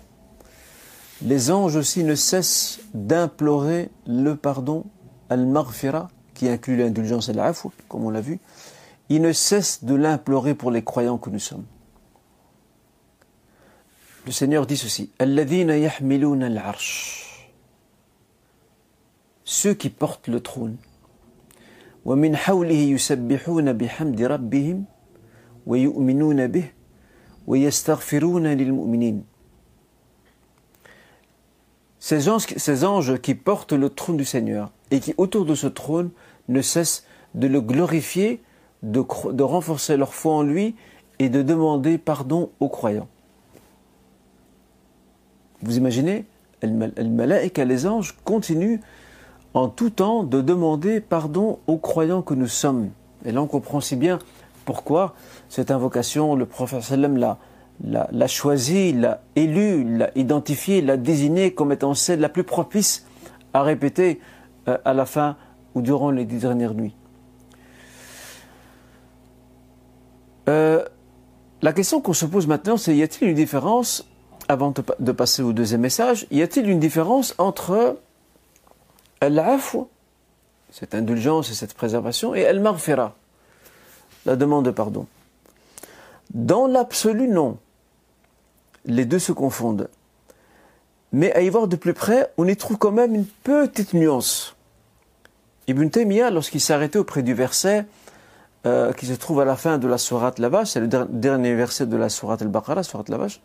les 1.23 1.51
anges 1.51 1.75
aussi 1.75 2.03
ne 2.03 2.15
cessent 2.15 2.79
d'implorer 2.93 3.89
le 4.07 4.35
pardon, 4.35 4.85
al-maghfira, 5.31 6.09
qui 6.33 6.49
inclut 6.49 6.75
l'indulgence 6.75 7.29
et 7.29 7.33
l'afou, 7.33 7.71
comme 7.87 8.05
on 8.05 8.09
l'a 8.09 8.21
vu, 8.21 8.39
ils 9.09 9.21
ne 9.21 9.31
cessent 9.31 9.83
de 9.83 9.95
l'implorer 9.95 10.55
pour 10.55 10.71
les 10.71 10.83
croyants 10.83 11.17
que 11.17 11.29
nous 11.29 11.39
sommes. 11.39 11.65
Le 14.25 14.31
Seigneur 14.31 14.65
dit 14.67 14.77
ceci, 14.77 15.09
ceux 19.43 19.73
qui 19.73 19.89
portent 19.89 20.27
le 20.27 20.39
trône. 20.39 20.77
Ces 32.11 32.83
anges, 32.83 33.21
qui 33.21 33.35
portent 33.35 33.71
le 33.71 33.89
trône 33.89 34.17
du 34.17 34.25
Seigneur 34.25 34.69
et 34.91 34.99
qui 34.99 35.13
autour 35.15 35.45
de 35.45 35.55
ce 35.55 35.67
trône 35.67 36.09
ne 36.49 36.61
cessent 36.61 37.05
de 37.35 37.47
le 37.47 37.61
glorifier, 37.61 38.43
de, 38.83 38.99
renforcer 39.41 39.95
leur 39.95 40.13
foi 40.13 40.33
en 40.33 40.43
lui 40.43 40.75
et 41.19 41.29
de 41.29 41.41
demander 41.41 41.97
pardon 41.97 42.49
aux 42.59 42.67
croyants. 42.67 43.07
Vous 45.61 45.77
imaginez, 45.77 46.25
les 46.61 47.87
anges 47.87 48.17
continuent 48.25 48.81
en 49.53 49.69
tout 49.69 49.91
temps 49.91 50.25
de 50.25 50.41
demander 50.41 50.99
pardon 50.99 51.59
aux 51.67 51.77
croyants 51.77 52.23
que 52.23 52.33
nous 52.33 52.47
sommes. 52.47 52.89
Et 53.23 53.31
là 53.31 53.41
on 53.41 53.47
comprend 53.47 53.79
si 53.79 53.95
bien 53.95 54.19
pourquoi 54.65 55.15
cette 55.47 55.71
invocation, 55.71 56.35
le 56.35 56.45
prophète 56.45 56.89
l'a, 56.89 57.37
l'a, 57.83 58.27
choisi, 58.27 58.93
l'a 58.93 59.21
élu, 59.35 59.97
l'a 59.97 60.11
identifié, 60.15 60.81
l'a 60.81 60.97
désigné 60.97 61.53
comme 61.53 61.71
étant 61.71 61.93
celle 61.93 62.19
la 62.19 62.29
plus 62.29 62.43
propice 62.43 63.05
à 63.53 63.63
répéter 63.63 64.19
euh, 64.67 64.77
à 64.85 64.93
la 64.93 65.05
fin 65.05 65.35
ou 65.73 65.81
durant 65.81 66.11
les 66.11 66.25
dix 66.25 66.39
dernières 66.39 66.73
nuits. 66.73 66.95
Euh, 70.49 70.83
la 71.61 71.73
question 71.73 72.01
qu'on 72.01 72.13
se 72.13 72.25
pose 72.25 72.47
maintenant, 72.47 72.77
c'est 72.77 72.95
y 72.95 73.03
a-t-il 73.03 73.29
une 73.29 73.35
différence, 73.35 74.07
avant 74.47 74.73
de 74.99 75.11
passer 75.11 75.41
au 75.43 75.53
deuxième 75.53 75.81
message, 75.81 76.27
y 76.31 76.41
a-t-il 76.41 76.69
une 76.69 76.79
différence 76.79 77.35
entre 77.37 77.97
Al-afw, 79.21 79.85
cette 80.71 80.95
indulgence 80.95 81.51
et 81.51 81.53
cette 81.53 81.73
préservation, 81.73 82.33
et 82.33 82.45
al-maghfira, 82.45 83.15
la 84.25 84.35
demande 84.35 84.65
de 84.65 84.71
pardon. 84.71 85.05
Dans 86.33 86.67
l'absolu, 86.67 87.27
non 87.27 87.57
Les 88.84 89.04
deux 89.04 89.18
se 89.18 89.32
confondent. 89.32 89.88
Mais 91.12 91.32
à 91.32 91.40
y 91.40 91.48
voir 91.48 91.68
de 91.68 91.76
plus 91.76 91.94
près, 91.94 92.32
on 92.36 92.46
y 92.46 92.56
trouve 92.56 92.78
quand 92.78 92.92
même 92.92 93.14
une 93.14 93.24
petite 93.26 93.94
nuance. 93.94 94.56
Ibn 95.68 95.88
Taymiyyah, 95.88 96.30
lorsqu'il 96.30 96.60
s'est 96.60 96.72
arrêté 96.72 96.98
auprès 96.98 97.22
du 97.22 97.34
verset 97.34 97.86
euh, 98.66 98.92
qui 98.92 99.06
se 99.06 99.14
trouve 99.14 99.40
à 99.40 99.44
la 99.44 99.56
fin 99.56 99.78
de 99.78 99.88
la 99.88 99.98
sourate 99.98 100.38
la 100.38 100.48
vache, 100.48 100.70
c'est 100.70 100.80
le 100.80 100.88
dernier 100.88 101.54
verset 101.54 101.86
de 101.86 101.96
la 101.96 102.08
sourate 102.08 102.42
al-Baqarah, 102.42 102.82
sourate 102.82 103.08
la 103.08 103.18
vache. 103.18 103.40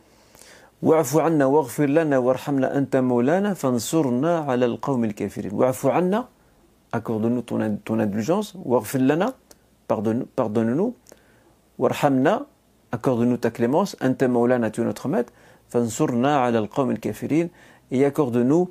واعف 0.81 1.17
عنا 1.17 1.45
واغفر 1.45 1.85
لنا 1.85 2.17
وارحمنا 2.17 2.77
أنت 2.77 2.95
مولانا 2.95 3.53
فانصرنا 3.53 4.39
على 4.39 4.65
القوم 4.65 5.03
الكافرين 5.03 5.53
واعف 5.53 5.85
عنا 5.85 6.27
accorde-nous 6.95 7.41
ton, 7.41 7.77
ton 7.85 7.99
indulgence 7.99 8.55
واغفر 8.55 8.99
لنا 8.99 9.33
pardonne-nous 9.87 10.25
pardonne 10.35 10.93
warhamna 11.77 12.45
accorde-nous 12.92 13.36
ta 13.36 13.50
clémence, 13.50 13.96
anta 14.00 14.28
maulana, 14.28 14.70
tu 14.70 14.80
notre 14.82 15.08
maître, 15.08 15.32
fansurna 15.68 16.42
ala 16.44 16.58
al-qawm 16.58 16.98
kafirin, 16.98 17.48
et 17.90 18.04
accorde-nous 18.04 18.70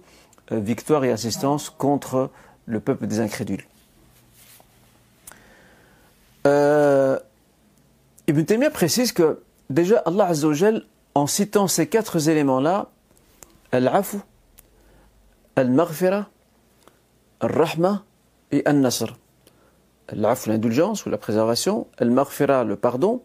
euh, 0.51 0.59
victoire 0.59 1.03
et 1.05 1.11
assistance 1.11 1.69
contre 1.69 2.29
le 2.65 2.79
peuple 2.79 3.07
des 3.07 3.19
incrédules. 3.19 3.65
Euh, 6.47 7.19
Ibn 8.27 8.43
Taymiyyah 8.43 8.71
précise 8.71 9.11
que 9.11 9.41
déjà 9.69 9.97
Allah 10.05 10.27
Azzawajal, 10.27 10.83
en 11.15 11.27
citant 11.27 11.67
ces 11.67 11.87
quatre 11.87 12.29
éléments-là, 12.29 12.89
Al-Afu, 13.71 14.17
Al-Maghfira, 15.55 16.29
Al-Rahma 17.39 18.03
et 18.51 18.63
Al-Nasr. 18.65 19.15
Al-Afu, 20.09 20.49
l'indulgence 20.49 21.05
ou 21.05 21.09
la 21.09 21.17
préservation, 21.17 21.87
Al-Maghfira, 21.97 22.63
le 22.63 22.75
pardon, 22.75 23.21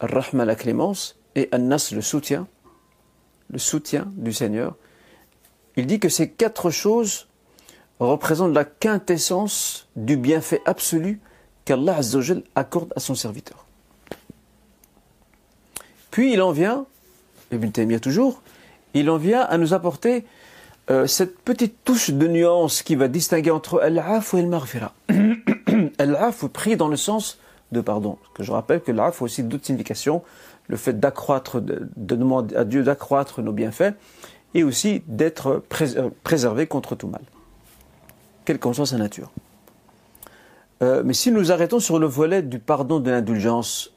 Al-Rahma, 0.00 0.44
la 0.44 0.54
clémence, 0.54 1.18
et 1.34 1.48
Al-Nasr, 1.52 1.94
le 1.94 2.02
soutien, 2.02 2.46
le 3.50 3.58
soutien 3.58 4.06
du 4.16 4.32
Seigneur. 4.32 4.74
Il 5.76 5.86
dit 5.86 6.00
que 6.00 6.08
ces 6.08 6.30
quatre 6.30 6.70
choses 6.70 7.28
représentent 8.00 8.54
la 8.54 8.64
quintessence 8.64 9.88
du 9.96 10.16
bienfait 10.16 10.60
absolu 10.66 11.20
qu'Allah 11.64 12.00
accorde 12.54 12.92
à 12.96 13.00
son 13.00 13.14
serviteur. 13.14 13.66
Puis 16.10 16.32
il 16.32 16.40
en 16.40 16.52
vient 16.52 16.86
Ibn 17.52 17.70
Taymiyyah 17.70 18.00
toujours, 18.00 18.42
il 18.94 19.10
en 19.10 19.18
vient 19.18 19.42
à 19.42 19.58
nous 19.58 19.74
apporter 19.74 20.24
euh, 20.90 21.06
cette 21.06 21.38
petite 21.40 21.84
touche 21.84 22.10
de 22.10 22.26
nuance 22.26 22.82
qui 22.82 22.94
va 22.94 23.08
distinguer 23.08 23.50
entre 23.50 23.80
al-af 23.80 24.34
et 24.34 24.38
al-maghfira. 24.38 24.94
al-af 25.98 26.46
pris 26.46 26.76
dans 26.76 26.88
le 26.88 26.96
sens 26.96 27.38
de 27.72 27.80
pardon. 27.80 28.18
Que 28.34 28.42
je 28.42 28.52
rappelle 28.52 28.80
que 28.80 28.92
l'af 28.92 29.20
a 29.20 29.24
aussi 29.24 29.42
d'autres 29.42 29.66
significations. 29.66 30.22
Le 30.68 30.76
fait 30.76 30.98
d'accroître, 30.98 31.60
de, 31.60 31.88
demander 31.96 32.56
à 32.56 32.64
Dieu 32.64 32.82
d'accroître 32.82 33.42
nos 33.42 33.52
bienfaits 33.52 33.94
et 34.54 34.64
aussi 34.64 35.02
d'être 35.06 35.62
euh, 35.82 36.10
préservé 36.22 36.66
contre 36.66 36.94
tout 36.94 37.08
mal. 37.08 37.22
Quelle 38.44 38.58
qu'en 38.58 38.72
soit 38.72 38.86
sa 38.86 38.96
nature. 38.96 39.30
Euh, 40.82 41.02
mais 41.04 41.14
si 41.14 41.32
nous 41.32 41.52
arrêtons 41.52 41.80
sur 41.80 41.98
le 41.98 42.06
volet 42.06 42.42
du 42.42 42.58
pardon 42.58 43.00
de 43.00 43.10
l'indulgence, 43.10 43.92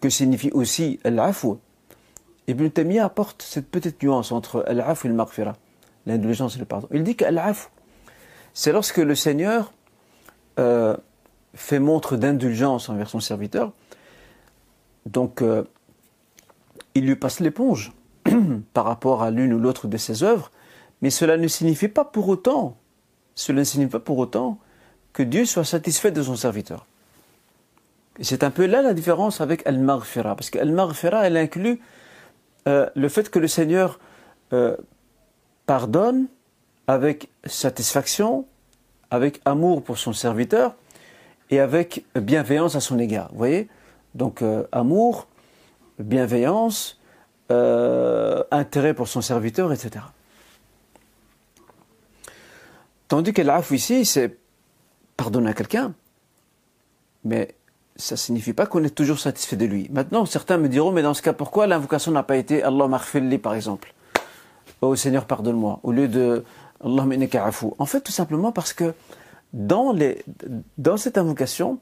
que 0.00 0.10
signifie 0.10 0.50
aussi 0.50 1.00
al-afou 1.04 1.58
Ibn 2.46 2.68
Taymiyyah 2.68 3.06
apporte 3.06 3.42
cette 3.42 3.70
petite 3.70 4.02
nuance 4.02 4.32
entre 4.32 4.64
al-af 4.66 5.04
et 5.04 5.08
le 5.08 5.14
maghfira, 5.14 5.54
l'indulgence 6.04 6.56
et 6.56 6.58
le 6.58 6.66
pardon. 6.66 6.88
Il 6.92 7.02
dit 7.02 7.16
qu'al-af, 7.16 7.70
c'est 8.52 8.72
lorsque 8.72 8.98
le 8.98 9.14
Seigneur 9.14 9.72
euh, 10.58 10.96
fait 11.54 11.78
montre 11.78 12.16
d'indulgence 12.16 12.88
envers 12.88 13.08
son 13.08 13.20
serviteur, 13.20 13.72
donc 15.06 15.42
euh, 15.42 15.64
il 16.94 17.06
lui 17.06 17.16
passe 17.16 17.40
l'éponge 17.40 17.92
par 18.72 18.84
rapport 18.84 19.22
à 19.22 19.30
l'une 19.30 19.52
ou 19.52 19.58
l'autre 19.58 19.88
de 19.88 19.96
ses 19.96 20.22
œuvres, 20.22 20.50
mais 21.02 21.10
cela 21.10 21.36
ne 21.36 21.48
signifie 21.48 21.88
pas 21.88 22.04
pour 22.04 22.28
autant, 22.28 22.76
cela 23.34 23.60
ne 23.60 23.64
signifie 23.64 23.90
pas 23.90 24.00
pour 24.00 24.18
autant 24.18 24.58
que 25.12 25.22
Dieu 25.22 25.44
soit 25.44 25.64
satisfait 25.64 26.10
de 26.10 26.22
son 26.22 26.36
serviteur. 26.36 26.86
C'est 28.20 28.44
un 28.44 28.50
peu 28.50 28.66
là 28.66 28.80
la 28.82 28.94
différence 28.94 29.40
avec 29.40 29.66
al-maghfira, 29.66 30.36
parce 30.36 30.50
que 30.50 30.58
al-maghfira, 30.58 31.26
elle 31.26 31.36
inclut 31.36 31.80
euh, 32.68 32.88
le 32.94 33.08
fait 33.08 33.28
que 33.28 33.38
le 33.38 33.48
Seigneur 33.48 33.98
euh, 34.52 34.76
pardonne 35.66 36.26
avec 36.86 37.28
satisfaction, 37.44 38.46
avec 39.10 39.40
amour 39.44 39.82
pour 39.82 39.98
son 39.98 40.12
serviteur 40.12 40.74
et 41.50 41.60
avec 41.60 42.04
bienveillance 42.14 42.74
à 42.74 42.80
son 42.80 42.98
égard. 42.98 43.28
Vous 43.32 43.38
voyez? 43.38 43.68
Donc 44.14 44.42
euh, 44.42 44.64
amour, 44.72 45.26
bienveillance, 45.98 47.00
intérêt 48.50 48.94
pour 48.94 49.06
son 49.06 49.20
serviteur, 49.20 49.72
etc. 49.72 50.04
Tandis 53.08 53.32
que 53.32 53.42
l'af 53.42 53.70
ici, 53.70 54.04
c'est 54.04 54.38
pardonner 55.16 55.50
à 55.50 55.54
quelqu'un, 55.54 55.94
mais 57.24 57.54
ça 57.96 58.14
ne 58.14 58.18
signifie 58.18 58.52
pas 58.52 58.66
qu'on 58.66 58.82
est 58.82 58.94
toujours 58.94 59.18
satisfait 59.18 59.56
de 59.56 59.66
lui. 59.66 59.88
Maintenant, 59.92 60.26
certains 60.26 60.58
me 60.58 60.68
diront, 60.68 60.90
mais 60.90 61.02
dans 61.02 61.14
ce 61.14 61.22
cas, 61.22 61.32
pourquoi 61.32 61.66
l'invocation 61.66 62.10
n'a 62.12 62.22
pas 62.22 62.36
été 62.36 62.62
Allah 62.62 62.88
marfilli, 62.88 63.38
par 63.38 63.54
exemple? 63.54 63.94
Oh 64.80 64.96
Seigneur, 64.96 65.26
pardonne-moi, 65.26 65.80
au 65.82 65.92
lieu 65.92 66.08
de 66.08 66.44
Allah 66.84 67.04
En 67.78 67.86
fait, 67.86 68.00
tout 68.00 68.12
simplement 68.12 68.52
parce 68.52 68.72
que 68.72 68.94
dans, 69.54 69.96
cette 70.96 71.16
invocation, 71.16 71.78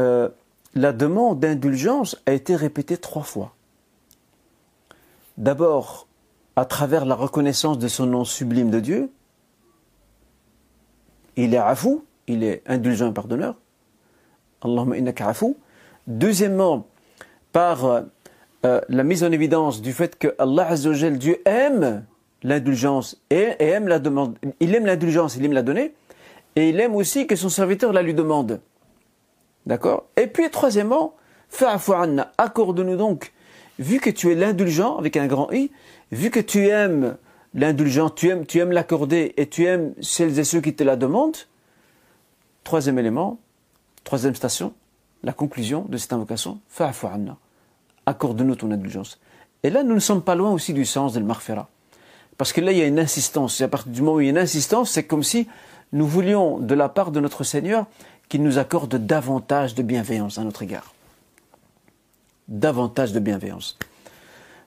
euh, 0.00 0.28
la 0.74 0.92
demande 0.92 1.40
d'indulgence 1.40 2.16
a 2.24 2.32
été 2.32 2.54
répétée 2.54 2.96
trois 2.96 3.24
fois. 3.24 3.52
D'abord, 5.36 6.06
à 6.54 6.64
travers 6.64 7.04
la 7.04 7.16
reconnaissance 7.16 7.78
de 7.78 7.88
son 7.88 8.06
nom 8.06 8.24
sublime 8.24 8.70
de 8.70 8.78
Dieu, 8.78 9.10
il 11.36 11.52
est 11.52 11.58
afou, 11.58 12.04
il 12.28 12.44
est 12.44 12.62
indulgent 12.66 13.10
et 13.10 13.14
pardonneur. 13.14 13.56
Allahumma 14.62 14.96
innaka 14.96 15.32
Deuxièmement, 16.06 16.86
par 17.52 17.84
euh, 17.84 18.02
euh, 18.64 18.80
la 18.88 19.02
mise 19.02 19.24
en 19.24 19.32
évidence 19.32 19.82
du 19.82 19.92
fait 19.92 20.16
que 20.16 20.32
Allah 20.38 20.68
Azzawajal, 20.68 21.18
Dieu 21.18 21.40
aime 21.44 22.04
l'indulgence 22.44 23.20
et, 23.30 23.56
aime 23.58 23.88
la 23.88 23.98
demande. 23.98 24.38
Il 24.60 24.74
aime 24.76 24.86
l'indulgence, 24.86 25.34
il 25.34 25.44
aime 25.44 25.52
la 25.52 25.62
donner, 25.62 25.92
et 26.56 26.68
il 26.68 26.80
aime 26.80 26.94
aussi 26.94 27.26
que 27.26 27.36
son 27.36 27.48
serviteur 27.48 27.92
la 27.92 28.02
lui 28.02 28.14
demande. 28.14 28.60
D'accord? 29.66 30.06
Et 30.16 30.26
puis, 30.26 30.50
troisièmement, 30.50 31.14
anna, 31.60 32.32
accorde-nous 32.38 32.96
donc, 32.96 33.32
vu 33.78 33.98
que 34.00 34.10
tu 34.10 34.30
es 34.30 34.34
l'indulgent, 34.34 34.98
avec 34.98 35.16
un 35.16 35.26
grand 35.26 35.50
I, 35.52 35.70
vu 36.12 36.30
que 36.30 36.40
tu 36.40 36.68
aimes 36.68 37.16
l'indulgence, 37.54 38.12
tu 38.14 38.28
aimes, 38.28 38.46
tu 38.46 38.58
aimes 38.58 38.72
l'accorder 38.72 39.34
et 39.36 39.48
tu 39.48 39.64
aimes 39.64 39.94
celles 40.00 40.38
et 40.38 40.44
ceux 40.44 40.60
qui 40.60 40.74
te 40.74 40.84
la 40.84 40.96
demandent, 40.96 41.36
troisième 42.62 42.98
élément, 42.98 43.38
Troisième 44.04 44.34
station, 44.34 44.74
la 45.22 45.32
conclusion 45.32 45.86
de 45.88 45.96
cette 45.96 46.12
invocation, 46.12 46.60
Fa'afu 46.68 47.06
anna. 47.06 47.38
Accorde-nous 48.04 48.54
ton 48.54 48.70
indulgence. 48.70 49.18
Et 49.62 49.70
là, 49.70 49.82
nous 49.82 49.94
ne 49.94 50.00
sommes 50.00 50.22
pas 50.22 50.34
loin 50.34 50.52
aussi 50.52 50.74
du 50.74 50.84
sens 50.84 51.14
de 51.14 51.20
marfera. 51.20 51.70
Parce 52.36 52.52
que 52.52 52.60
là, 52.60 52.72
il 52.72 52.78
y 52.78 52.82
a 52.82 52.86
une 52.86 52.98
insistance. 52.98 53.62
Et 53.62 53.64
à 53.64 53.68
partir 53.68 53.90
du 53.90 54.02
moment 54.02 54.16
où 54.16 54.20
il 54.20 54.24
y 54.24 54.26
a 54.26 54.30
une 54.30 54.38
insistance, 54.38 54.90
c'est 54.90 55.04
comme 55.04 55.22
si 55.22 55.48
nous 55.94 56.06
voulions, 56.08 56.58
de 56.58 56.74
la 56.74 56.88
part 56.88 57.12
de 57.12 57.20
notre 57.20 57.44
Seigneur, 57.44 57.86
qu'il 58.28 58.42
nous 58.42 58.58
accorde 58.58 58.96
davantage 58.96 59.74
de 59.74 59.82
bienveillance 59.82 60.38
à 60.38 60.44
notre 60.44 60.62
égard. 60.62 60.92
Davantage 62.48 63.12
de 63.12 63.20
bienveillance. 63.20 63.78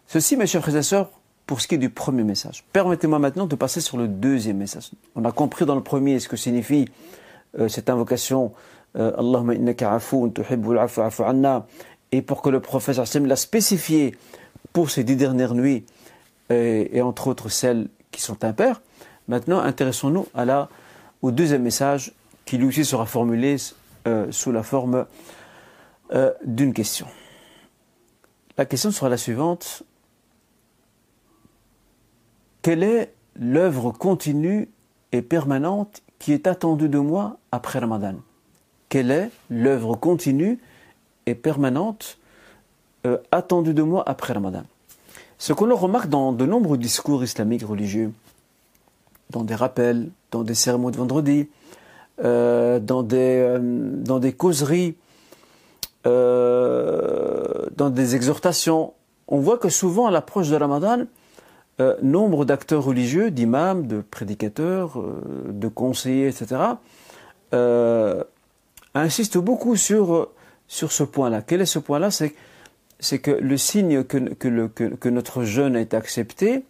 Ceci, 0.07 0.37
mes 0.37 0.47
chers 0.47 0.61
frères 0.61 0.77
et 0.77 0.83
sœurs, 0.83 1.11
pour 1.45 1.59
ce 1.59 1.67
qui 1.67 1.75
est 1.75 1.79
du 1.79 1.89
premier 1.89 2.23
message. 2.23 2.63
Permettez-moi 2.71 3.19
maintenant 3.19 3.45
de 3.45 3.55
passer 3.55 3.81
sur 3.81 3.97
le 3.97 4.07
deuxième 4.07 4.57
message. 4.57 4.91
On 5.15 5.25
a 5.25 5.31
compris 5.31 5.65
dans 5.65 5.75
le 5.75 5.83
premier 5.83 6.19
ce 6.19 6.29
que 6.29 6.37
signifie 6.37 6.89
euh, 7.59 7.67
cette 7.67 7.89
invocation 7.89 8.53
euh, 8.97 9.11
Allahumma 9.17 9.53
innaka 9.53 9.93
afu 9.93 10.17
anna 11.25 11.67
et 12.11 12.21
pour 12.21 12.41
que 12.41 12.49
le 12.49 12.61
prophète 12.61 12.97
l'a 12.97 13.35
spécifié 13.35 14.15
pour 14.71 14.89
ces 14.89 15.03
dix 15.03 15.17
dernières 15.17 15.53
nuits 15.53 15.85
et, 16.49 17.01
entre 17.01 17.27
autres 17.27 17.49
celles 17.49 17.89
qui 18.11 18.21
sont 18.21 18.45
impaires. 18.45 18.81
Maintenant, 19.27 19.59
intéressons-nous 19.59 20.27
à 20.33 20.45
la, 20.45 20.69
au 21.21 21.31
deuxième 21.31 21.63
message 21.63 22.13
qui 22.45 22.57
lui 22.57 22.67
aussi 22.67 22.85
sera 22.85 23.05
formulé 23.05 23.57
euh, 24.07 24.31
sous 24.31 24.51
la 24.51 24.63
forme 24.63 25.05
euh, 26.13 26.31
d'une 26.45 26.73
question. 26.73 27.07
La 28.57 28.65
question 28.65 28.91
sera 28.91 29.09
la 29.09 29.17
suivante. 29.17 29.83
Quelle 32.61 32.83
est 32.83 33.13
l'œuvre 33.35 33.91
continue 33.91 34.69
et 35.11 35.21
permanente 35.21 36.01
qui 36.19 36.33
est 36.33 36.47
attendue 36.47 36.89
de 36.89 36.99
moi 36.99 37.37
après 37.51 37.79
Ramadan? 37.79 38.15
Quelle 38.89 39.11
est 39.11 39.29
l'œuvre 39.49 39.95
continue 39.95 40.59
et 41.25 41.35
permanente 41.35 42.17
euh, 43.05 43.17
attendue 43.31 43.73
de 43.73 43.83
moi 43.83 44.03
après 44.07 44.33
Ramadan? 44.33 44.63
Ce 45.37 45.53
qu'on 45.53 45.75
remarque 45.75 46.09
dans 46.09 46.31
de 46.31 46.45
nombreux 46.45 46.77
discours 46.77 47.23
islamiques 47.23 47.65
religieux, 47.65 48.11
dans 49.29 49.43
des 49.43 49.55
rappels, 49.55 50.09
dans 50.31 50.43
des 50.43 50.55
cérémonies 50.55 50.91
de 50.93 50.97
vendredi, 50.97 51.49
euh, 52.23 52.79
dans, 52.79 53.03
des, 53.03 53.37
euh, 53.39 53.59
dans 53.61 54.19
des 54.19 54.33
causeries, 54.33 54.95
dans 56.05 57.89
des 57.89 58.15
exhortations, 58.15 58.93
on 59.27 59.39
voit 59.39 59.57
que 59.57 59.67
souvent 59.67 60.07
à 60.07 60.11
l'approche 60.11 60.49
de 60.49 60.55
Ramadan, 60.55 61.05
euh, 61.79 61.95
nombre 62.01 62.43
d'acteurs 62.43 62.83
religieux, 62.83 63.29
d'imams, 63.29 63.85
de 63.85 64.01
prédicateurs, 64.01 64.99
euh, 64.99 65.21
de 65.49 65.67
conseillers, 65.67 66.27
etc., 66.27 66.61
euh, 67.53 68.23
insistent 68.95 69.37
beaucoup 69.37 69.75
sur, 69.75 70.29
sur 70.67 70.91
ce 70.91 71.03
point-là. 71.03 71.43
Quel 71.43 71.61
est 71.61 71.67
ce 71.67 71.77
point-là? 71.77 72.09
C'est, 72.09 73.19
que 73.19 73.29
le 73.29 73.57
signe 73.57 74.03
que, 74.03 74.17
que, 74.17 74.67
que 74.67 75.09
notre 75.09 75.43
jeûne 75.43 75.75
est 75.75 75.93
accepté 75.93 76.65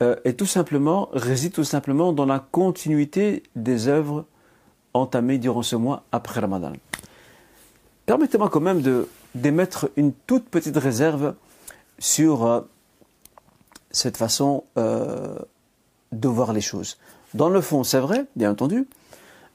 est 0.00 0.38
tout 0.38 0.46
simplement, 0.46 1.08
réside 1.12 1.52
tout 1.52 1.64
simplement 1.64 2.12
dans 2.12 2.24
la 2.24 2.38
continuité 2.38 3.42
des 3.54 3.88
œuvres 3.88 4.24
entamées 4.94 5.38
durant 5.38 5.62
ce 5.62 5.76
mois 5.76 6.04
après 6.10 6.40
Ramadan. 6.40 6.72
Permettez-moi 8.06 8.48
quand 8.48 8.60
même 8.60 8.80
de, 8.80 9.08
d'émettre 9.34 9.90
une 9.96 10.12
toute 10.12 10.48
petite 10.48 10.76
réserve 10.76 11.34
sur 11.98 12.64
cette 13.90 14.16
façon 14.16 14.64
euh, 14.78 15.38
de 16.12 16.28
voir 16.28 16.52
les 16.52 16.60
choses. 16.60 16.98
Dans 17.34 17.48
le 17.48 17.60
fond, 17.60 17.84
c'est 17.84 18.00
vrai, 18.00 18.26
bien 18.36 18.50
entendu, 18.50 18.88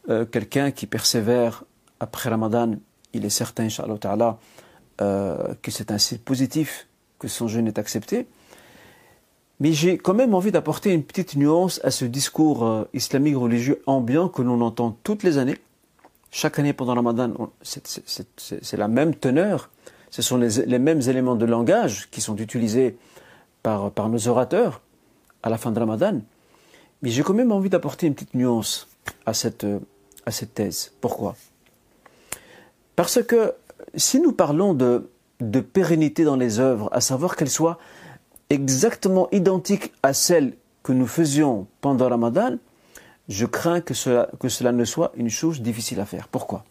euh, 0.09 0.25
quelqu'un 0.25 0.71
qui 0.71 0.87
persévère 0.87 1.63
après 1.99 2.29
Ramadan, 2.29 2.75
il 3.13 3.25
est 3.25 3.29
certain, 3.29 3.63
Inch'Allah 3.63 3.97
Ta'ala, 3.97 4.37
euh, 5.01 5.53
que 5.61 5.71
c'est 5.71 5.91
un 5.91 5.97
signe 5.97 6.19
positif, 6.19 6.87
que 7.19 7.27
son 7.27 7.47
jeûne 7.47 7.67
est 7.67 7.79
accepté. 7.79 8.27
Mais 9.59 9.71
j'ai 9.71 9.97
quand 9.97 10.13
même 10.13 10.33
envie 10.33 10.51
d'apporter 10.51 10.91
une 10.91 11.03
petite 11.03 11.35
nuance 11.35 11.79
à 11.83 11.91
ce 11.91 12.05
discours 12.05 12.87
islamique 12.93 13.37
religieux 13.37 13.81
ambiant 13.85 14.27
que 14.27 14.41
l'on 14.41 14.59
entend 14.61 14.97
toutes 15.03 15.23
les 15.23 15.37
années. 15.37 15.57
Chaque 16.31 16.59
année 16.59 16.73
pendant 16.73 16.95
Ramadan, 16.95 17.31
c'est 17.61 18.77
la 18.77 18.89
même 18.89 19.15
teneur, 19.15 19.69
ce 20.09 20.21
sont 20.21 20.37
les, 20.37 20.79
mêmes 20.79 21.01
éléments 21.01 21.35
de 21.35 21.45
langage 21.45 22.09
qui 22.11 22.19
sont 22.19 22.35
utilisés 22.35 22.97
par, 23.63 23.91
nos 24.09 24.27
orateurs 24.27 24.81
à 25.43 25.49
la 25.49 25.57
fin 25.57 25.71
de 25.71 25.79
Ramadan. 25.79 26.19
Mais 27.01 27.09
j'ai 27.09 27.23
quand 27.23 27.33
même 27.33 27.53
envie 27.53 27.69
d'apporter 27.69 28.07
une 28.07 28.13
petite 28.13 28.33
nuance 28.33 28.87
à 29.25 29.33
cette, 29.33 29.65
à 30.25 30.31
cette 30.31 30.53
thèse. 30.53 30.91
Pourquoi? 30.99 31.35
Parce 32.95 33.23
que 33.23 33.53
si 33.95 34.19
nous 34.19 34.31
parlons 34.31 34.73
de, 34.73 35.09
de 35.39 35.59
pérennité 35.61 36.23
dans 36.23 36.35
les 36.35 36.59
œuvres, 36.59 36.89
à 36.91 37.01
savoir 37.01 37.35
qu'elles 37.35 37.49
soient 37.49 37.77
exactement 38.49 39.27
identiques 39.31 39.91
à 40.03 40.13
celles 40.13 40.53
que 40.83 40.91
nous 40.93 41.07
faisions 41.07 41.67
pendant 41.81 42.09
Ramadan, 42.09 42.57
je 43.27 43.45
crains 43.45 43.81
que 43.81 43.93
cela, 43.93 44.29
que 44.39 44.49
cela 44.49 44.71
ne 44.71 44.85
soit 44.85 45.11
une 45.15 45.29
chose 45.29 45.61
difficile 45.61 45.99
à 45.99 46.05
faire. 46.05 46.27
Pourquoi? 46.27 46.63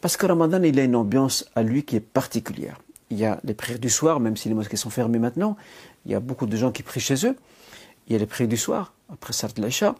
Parce 0.00 0.16
que 0.16 0.26
Ramadan, 0.26 0.62
il 0.62 0.78
a 0.80 0.84
une 0.84 0.96
ambiance 0.96 1.44
à 1.54 1.62
lui 1.62 1.84
qui 1.84 1.96
est 1.96 2.00
particulière. 2.00 2.80
Il 3.10 3.18
y 3.18 3.26
a 3.26 3.38
les 3.44 3.54
prières 3.54 3.78
du 3.78 3.90
soir, 3.90 4.20
même 4.20 4.36
si 4.36 4.48
les 4.48 4.54
mosquées 4.54 4.76
sont 4.76 4.90
fermées 4.90 5.18
maintenant, 5.18 5.56
il 6.06 6.12
y 6.12 6.14
a 6.14 6.20
beaucoup 6.20 6.46
de 6.46 6.56
gens 6.56 6.72
qui 6.72 6.82
prient 6.82 7.00
chez 7.00 7.26
eux. 7.26 7.36
Il 8.06 8.14
y 8.14 8.16
a 8.16 8.18
les 8.18 8.26
prières 8.26 8.48
du 8.48 8.56
soir, 8.56 8.94
après 9.12 9.32
Sart 9.32 9.52
l'Aïcha. 9.58 9.94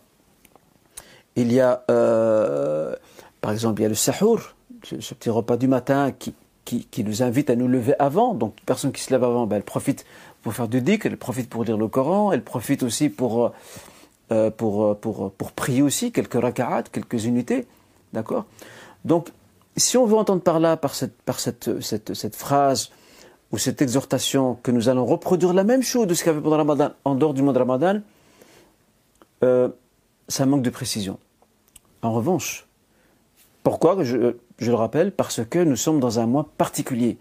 Il 1.36 1.52
y 1.52 1.60
a, 1.60 1.84
euh, 1.90 2.96
par 3.40 3.52
exemple, 3.52 3.80
il 3.80 3.84
y 3.84 3.86
a 3.86 3.90
le 3.90 3.94
Sahour, 3.94 4.54
ce, 4.82 4.96
petit 5.14 5.30
repas 5.30 5.56
du 5.56 5.68
matin 5.68 6.10
qui, 6.10 6.34
qui, 6.64 7.04
nous 7.04 7.22
invite 7.22 7.50
à 7.50 7.56
nous 7.56 7.68
lever 7.68 7.94
avant. 7.98 8.34
Donc, 8.34 8.56
personne 8.66 8.92
qui 8.92 9.02
se 9.02 9.10
lève 9.10 9.24
avant, 9.24 9.46
ben, 9.46 9.56
elle 9.56 9.62
profite 9.62 10.04
pour 10.42 10.54
faire 10.54 10.68
du 10.68 10.80
dik, 10.80 11.06
elle 11.06 11.16
profite 11.16 11.48
pour 11.48 11.64
lire 11.64 11.76
le 11.76 11.88
Coran, 11.88 12.32
elle 12.32 12.42
profite 12.42 12.82
aussi 12.82 13.08
pour, 13.08 13.52
euh, 14.30 14.50
pour, 14.50 14.98
pour, 14.98 15.32
pour, 15.32 15.52
prier 15.52 15.82
aussi, 15.82 16.12
quelques 16.12 16.34
raka'at, 16.34 16.84
quelques 16.90 17.24
unités. 17.24 17.66
D'accord? 18.12 18.44
Donc, 19.04 19.28
si 19.76 19.96
on 19.96 20.04
veut 20.04 20.16
entendre 20.16 20.42
par 20.42 20.60
là, 20.60 20.76
par 20.76 20.94
cette, 20.94 21.16
par 21.22 21.40
cette, 21.40 21.80
cette, 21.80 22.14
cette 22.14 22.36
phrase, 22.36 22.90
ou 23.52 23.58
cette 23.58 23.82
exhortation 23.82 24.58
que 24.62 24.70
nous 24.70 24.88
allons 24.88 25.04
reproduire 25.04 25.52
la 25.52 25.62
même 25.62 25.82
chose 25.82 26.06
de 26.06 26.14
ce 26.14 26.22
qu'il 26.22 26.32
y 26.32 26.34
avait 26.34 26.42
pendant 26.42 26.56
Ramadan 26.56 26.90
en 27.04 27.14
dehors 27.14 27.34
du 27.34 27.42
mois 27.42 27.52
de 27.52 27.58
Ramadan, 27.58 28.00
euh, 29.44 29.68
ça 30.26 30.46
manque 30.46 30.62
de 30.62 30.70
précision. 30.70 31.18
En 32.00 32.12
revanche, 32.12 32.66
pourquoi? 33.62 34.02
Je, 34.02 34.34
je, 34.58 34.70
le 34.70 34.76
rappelle 34.76 35.12
Parce 35.12 35.44
que 35.44 35.58
nous 35.58 35.76
sommes 35.76 36.00
dans 36.00 36.18
un 36.18 36.26
mois 36.26 36.48
particulier, 36.56 37.18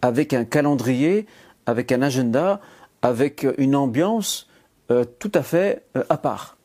avec 0.00 0.32
un 0.32 0.44
calendrier, 0.44 1.26
avec 1.66 1.92
un 1.92 2.02
agenda, 2.02 2.60
avec 3.02 3.46
une 3.58 3.76
ambiance 3.76 4.48
euh, 4.90 5.04
tout 5.18 5.32
à 5.34 5.42
fait 5.42 5.84
euh, 5.96 6.04
à 6.08 6.16
part. 6.16 6.56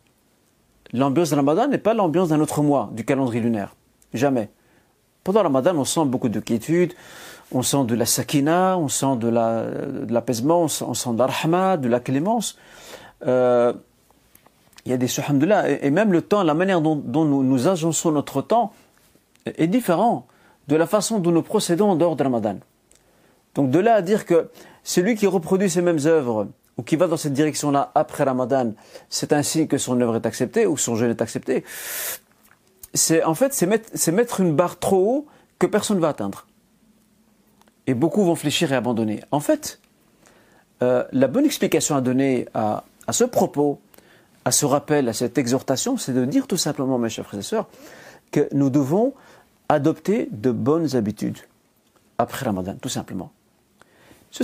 L'ambiance 0.93 1.29
de 1.29 1.35
Ramadan 1.35 1.67
n'est 1.67 1.77
pas 1.77 1.93
l'ambiance 1.93 2.29
d'un 2.29 2.39
autre 2.39 2.61
mois 2.61 2.89
du 2.93 3.05
calendrier 3.05 3.41
lunaire. 3.41 3.75
Jamais. 4.13 4.49
Pendant 5.23 5.43
Ramadan, 5.43 5.75
on 5.75 5.85
sent 5.85 6.05
beaucoup 6.05 6.29
de 6.29 6.39
quiétude, 6.39 6.93
on 7.51 7.61
sent 7.61 7.83
de 7.85 7.95
la 7.95 8.05
sakina, 8.05 8.77
on 8.77 8.87
sent 8.87 9.17
de 9.17 9.27
l'apaisement, 10.11 10.61
on, 10.61 10.85
on, 10.85 10.93
sent 10.93 11.09
de 11.13 11.51
la 11.51 11.77
de 11.77 11.87
la 11.89 11.99
clémence. 11.99 12.57
Euh, 13.25 13.73
il 14.85 14.91
y 14.91 14.93
a 14.93 14.97
des 14.97 15.19
alhamdoulilah, 15.19 15.69
et, 15.69 15.89
même 15.91 16.13
le 16.13 16.21
temps, 16.21 16.43
la 16.43 16.53
manière 16.53 16.81
dont, 16.81 16.95
nous, 16.95 17.67
agençons 17.67 18.11
notre 18.11 18.41
temps 18.41 18.71
est 19.45 19.67
différent 19.67 20.27
de 20.69 20.77
la 20.77 20.87
façon 20.87 21.19
dont 21.19 21.31
nous 21.31 21.41
procédons 21.41 21.91
en 21.91 21.95
dehors 21.95 22.15
de 22.15 22.23
Ramadan. 22.23 22.55
Donc 23.57 23.71
de 23.71 23.79
là 23.79 23.95
à 23.95 24.01
dire 24.03 24.25
que 24.27 24.49
celui 24.83 25.15
qui 25.15 25.25
reproduit 25.25 25.69
ces 25.69 25.81
mêmes 25.81 26.05
œuvres 26.05 26.47
ou 26.77 26.83
qui 26.83 26.95
va 26.95 27.07
dans 27.07 27.17
cette 27.17 27.33
direction-là 27.33 27.91
après 27.95 28.23
Ramadan, 28.23 28.73
c'est 29.09 29.33
un 29.33 29.41
signe 29.41 29.65
que 29.65 29.79
son 29.79 29.99
œuvre 29.99 30.15
est 30.15 30.27
acceptée 30.27 30.67
ou 30.67 30.77
son 30.77 30.95
jeûne 30.95 31.09
est 31.09 31.23
accepté. 31.23 31.65
C'est 32.93 33.23
en 33.23 33.33
fait 33.33 33.55
c'est 33.55 34.11
mettre, 34.11 34.41
une 34.41 34.55
barre 34.55 34.77
trop 34.77 34.97
haut 34.97 35.27
que 35.57 35.65
personne 35.65 35.97
ne 35.97 36.01
va 36.03 36.09
atteindre 36.09 36.45
et 37.87 37.95
beaucoup 37.95 38.23
vont 38.23 38.35
fléchir 38.35 38.71
et 38.71 38.75
abandonner. 38.75 39.21
En 39.31 39.39
fait, 39.39 39.79
euh, 40.83 41.03
la 41.11 41.27
bonne 41.27 41.45
explication 41.45 41.95
à 41.95 42.01
donner 42.01 42.47
à, 42.53 42.83
à, 43.07 43.13
ce 43.13 43.23
propos, 43.23 43.79
à 44.45 44.51
ce 44.51 44.67
rappel, 44.67 45.09
à 45.09 45.13
cette 45.13 45.39
exhortation, 45.39 45.97
c'est 45.97 46.13
de 46.13 46.25
dire 46.25 46.45
tout 46.45 46.57
simplement, 46.57 46.99
mes 46.99 47.09
chers 47.09 47.25
frères 47.25 47.39
et 47.39 47.43
sœurs, 47.43 47.67
que 48.29 48.47
nous 48.51 48.69
devons 48.69 49.13
adopter 49.67 50.29
de 50.31 50.51
bonnes 50.51 50.95
habitudes 50.95 51.39
après 52.19 52.45
Ramadan, 52.45 52.75
tout 52.79 52.89
simplement. 52.89 53.31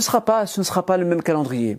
ne 0.00 0.64
sera 0.64 0.84
pas 0.86 0.96
le 0.96 1.04
même 1.04 1.22
calendrier. 1.22 1.78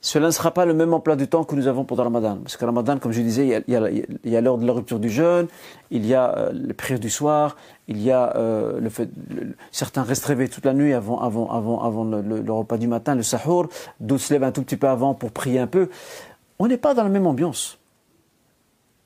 Cela 0.00 0.26
ne 0.26 0.30
sera 0.32 0.52
pas 0.52 0.64
le 0.64 0.72
même 0.72 0.94
emploi 0.94 1.16
du 1.16 1.28
temps 1.28 1.44
que 1.44 1.54
nous 1.54 1.66
avons 1.66 1.84
pendant 1.84 2.02
le 2.02 2.08
Ramadan. 2.08 2.38
Parce 2.38 2.56
que 2.56 2.64
le 2.64 2.70
Ramadan, 2.70 2.98
comme 2.98 3.12
je 3.12 3.20
disais, 3.20 3.62
il 3.68 3.72
y 3.72 4.36
a, 4.36 4.40
l'heure 4.40 4.56
de 4.58 4.66
la 4.66 4.72
rupture 4.72 4.98
du 4.98 5.10
jeûne, 5.10 5.48
il 5.90 6.06
y 6.06 6.14
a 6.14 6.34
euh, 6.36 6.52
les 6.52 6.98
du 6.98 7.10
soir, 7.10 7.56
il 7.88 8.02
y 8.02 8.10
a 8.10 8.34
euh, 8.36 8.80
le 8.80 8.88
fait, 8.88 9.10
certains 9.70 10.02
restent 10.02 10.24
réveillés 10.24 10.48
toute 10.48 10.64
la 10.64 10.72
nuit 10.72 10.94
avant, 10.94 11.20
avant, 11.20 11.50
avant, 11.52 11.84
avant 11.84 12.04
le, 12.04 12.52
repas 12.52 12.78
du 12.78 12.88
matin, 12.88 13.14
le 13.14 13.22
sahur, 13.22 13.68
d'autres 14.00 14.24
se 14.24 14.32
lèvent 14.32 14.44
un 14.44 14.50
tout 14.50 14.62
petit 14.62 14.78
peu 14.78 14.88
avant 14.88 15.14
pour 15.14 15.30
prier 15.30 15.60
un 15.60 15.66
peu. 15.66 15.90
On 16.58 16.68
n'est 16.68 16.78
pas 16.78 16.94
dans 16.94 17.04
la 17.04 17.10
même 17.10 17.26
ambiance. 17.26 17.78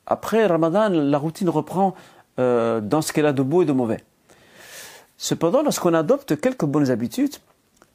Après 0.06 0.46
Ramadan, 0.46 0.88
la 0.88 1.18
routine 1.18 1.48
reprend 1.48 1.94
euh, 2.38 2.80
dans 2.80 3.02
ce 3.02 3.12
qu'elle 3.12 3.26
a 3.26 3.32
de 3.32 3.42
beau 3.42 3.62
et 3.62 3.66
de 3.66 3.72
mauvais. 3.72 4.04
Cependant, 5.18 5.62
lorsqu'on 5.62 5.94
adopte 5.94 6.40
quelques 6.40 6.64
bonnes 6.64 6.90
habitudes, 6.90 7.36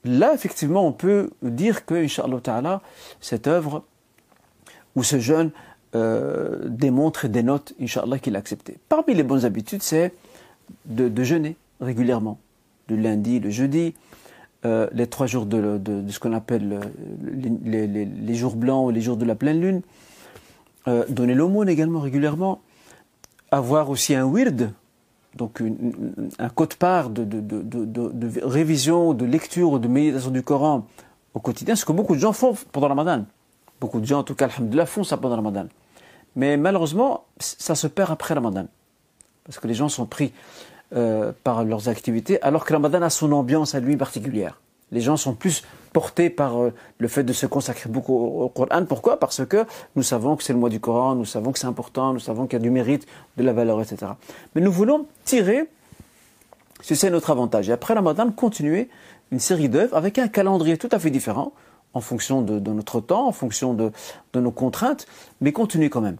là, 0.03 0.33
effectivement, 0.33 0.85
on 0.85 0.91
peut 0.91 1.29
dire 1.41 1.85
que, 1.85 1.95
Inch'Allah 1.95 2.81
cette 3.19 3.47
œuvre 3.47 3.83
ou 4.95 5.03
ce 5.03 5.19
jeûne 5.19 5.51
euh, 5.95 6.59
démontre 6.67 7.25
et 7.25 7.29
dénote, 7.29 7.73
Inch'Allah, 7.81 8.19
qu'il 8.19 8.35
a 8.35 8.39
accepté. 8.39 8.77
Parmi 8.89 9.13
les 9.13 9.23
bonnes 9.23 9.45
habitudes, 9.45 9.83
c'est 9.83 10.13
de, 10.85 11.23
jeûner 11.23 11.55
régulièrement, 11.79 12.39
le 12.87 12.95
lundi, 12.95 13.39
le 13.39 13.49
jeudi, 13.49 13.93
euh, 14.63 14.87
les 14.93 15.07
trois 15.07 15.27
jours 15.27 15.45
de, 15.45 15.79
ce 16.09 16.19
qu'on 16.19 16.33
appelle 16.33 16.79
euh, 17.23 18.05
les, 18.23 18.35
jours 18.35 18.55
blancs 18.55 18.87
ou 18.87 18.89
les 18.91 19.01
jours 19.01 19.17
de 19.17 19.25
la 19.25 19.35
pleine 19.35 19.61
lune, 19.61 19.81
donner 21.09 21.35
l'aumône 21.35 21.69
également 21.69 21.99
régulièrement, 21.99 22.61
avoir 23.51 23.89
aussi 23.89 24.15
un 24.15 24.25
wird, 24.25 24.71
donc 25.35 25.63
un 26.39 26.49
code-part 26.49 27.09
de, 27.09 27.23
de, 27.23 28.41
révision, 28.43 29.13
de 29.13 29.25
lecture 29.25 29.79
de 29.79 29.87
méditation 29.87 30.31
du 30.31 30.43
Coran 30.43 30.87
au 31.33 31.39
quotidien, 31.39 31.75
ce 31.75 31.85
que 31.85 31.93
beaucoup 31.93 32.15
de 32.15 32.19
gens 32.19 32.33
font 32.33 32.55
pendant 32.71 32.87
le 32.87 32.93
Ramadan. 32.93 33.25
Beaucoup 33.79 33.99
de 33.99 34.05
gens, 34.05 34.19
en 34.19 34.23
tout 34.23 34.35
cas, 34.35 34.45
alhamdoulilah, 34.45 34.85
font 34.85 35.03
ça 35.03 35.17
pendant 35.17 35.35
le 35.35 35.41
Ramadan. 35.41 35.67
Mais 36.35 36.57
malheureusement, 36.57 37.25
ça 37.39 37.75
se 37.75 37.87
perd 37.87 38.11
après 38.11 38.35
le 38.35 38.39
Ramadan. 38.39 38.67
Parce 39.45 39.59
que 39.59 39.67
les 39.67 39.73
gens 39.73 39.89
sont 39.89 40.05
pris 40.05 40.33
euh, 40.93 41.31
par 41.43 41.63
leurs 41.63 41.89
activités, 41.89 42.41
alors 42.41 42.65
que 42.65 42.73
le 42.73 42.77
Ramadan 42.77 43.01
a 43.01 43.09
son 43.09 43.31
ambiance 43.31 43.73
à 43.73 43.79
lui 43.79 43.97
particulière. 43.97 44.59
Les 44.91 45.01
gens 45.01 45.17
sont 45.17 45.33
plus 45.33 45.63
portés 45.93 46.29
par 46.29 46.61
euh, 46.61 46.73
le 46.97 47.07
fait 47.07 47.23
de 47.23 47.33
se 47.33 47.45
consacrer 47.45 47.89
beaucoup 47.89 48.15
au, 48.15 48.49
Coran. 48.49 48.85
Pourquoi? 48.85 49.19
Parce 49.19 49.45
que 49.45 49.65
nous 49.95 50.03
savons 50.03 50.35
que 50.35 50.43
c'est 50.43 50.53
le 50.53 50.59
mois 50.59 50.69
du 50.69 50.79
Coran, 50.79 51.15
nous 51.15 51.25
savons 51.25 51.51
que 51.51 51.59
c'est 51.59 51.67
important, 51.67 52.13
nous 52.13 52.19
savons 52.19 52.45
qu'il 52.47 52.53
y 52.53 52.61
a 52.61 52.63
du 52.63 52.71
mérite, 52.71 53.05
de 53.37 53.43
la 53.43 53.53
valeur, 53.53 53.81
etc. 53.81 54.13
Mais 54.55 54.61
nous 54.61 54.71
voulons 54.71 55.05
tirer, 55.25 55.69
si 56.81 56.95
c'est 56.95 57.09
notre 57.09 57.29
avantage, 57.29 57.69
et 57.69 57.73
après 57.73 57.93
Ramadan, 57.93 58.31
continuer 58.31 58.89
une 59.31 59.39
série 59.39 59.69
d'œuvres 59.69 59.95
avec 59.95 60.17
un 60.17 60.27
calendrier 60.27 60.77
tout 60.77 60.89
à 60.91 60.99
fait 60.99 61.09
différent, 61.09 61.53
en 61.93 62.01
fonction 62.01 62.41
de, 62.41 62.59
notre 62.71 63.01
temps, 63.01 63.27
en 63.27 63.33
fonction 63.33 63.73
de, 63.73 63.91
nos 64.33 64.51
contraintes, 64.51 65.07
mais 65.41 65.51
continuer 65.51 65.89
quand 65.89 66.01
même. 66.01 66.17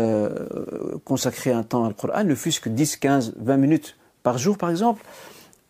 Euh, 0.00 0.98
consacrer 1.04 1.50
un 1.50 1.62
temps 1.62 1.88
au 1.88 1.92
Coran, 1.92 2.24
ne 2.24 2.34
fût-ce 2.34 2.60
que 2.60 2.68
10, 2.68 2.96
15, 2.96 3.34
20 3.36 3.56
minutes 3.56 3.96
par 4.22 4.38
jour, 4.38 4.58
par 4.58 4.70
exemple. 4.70 5.04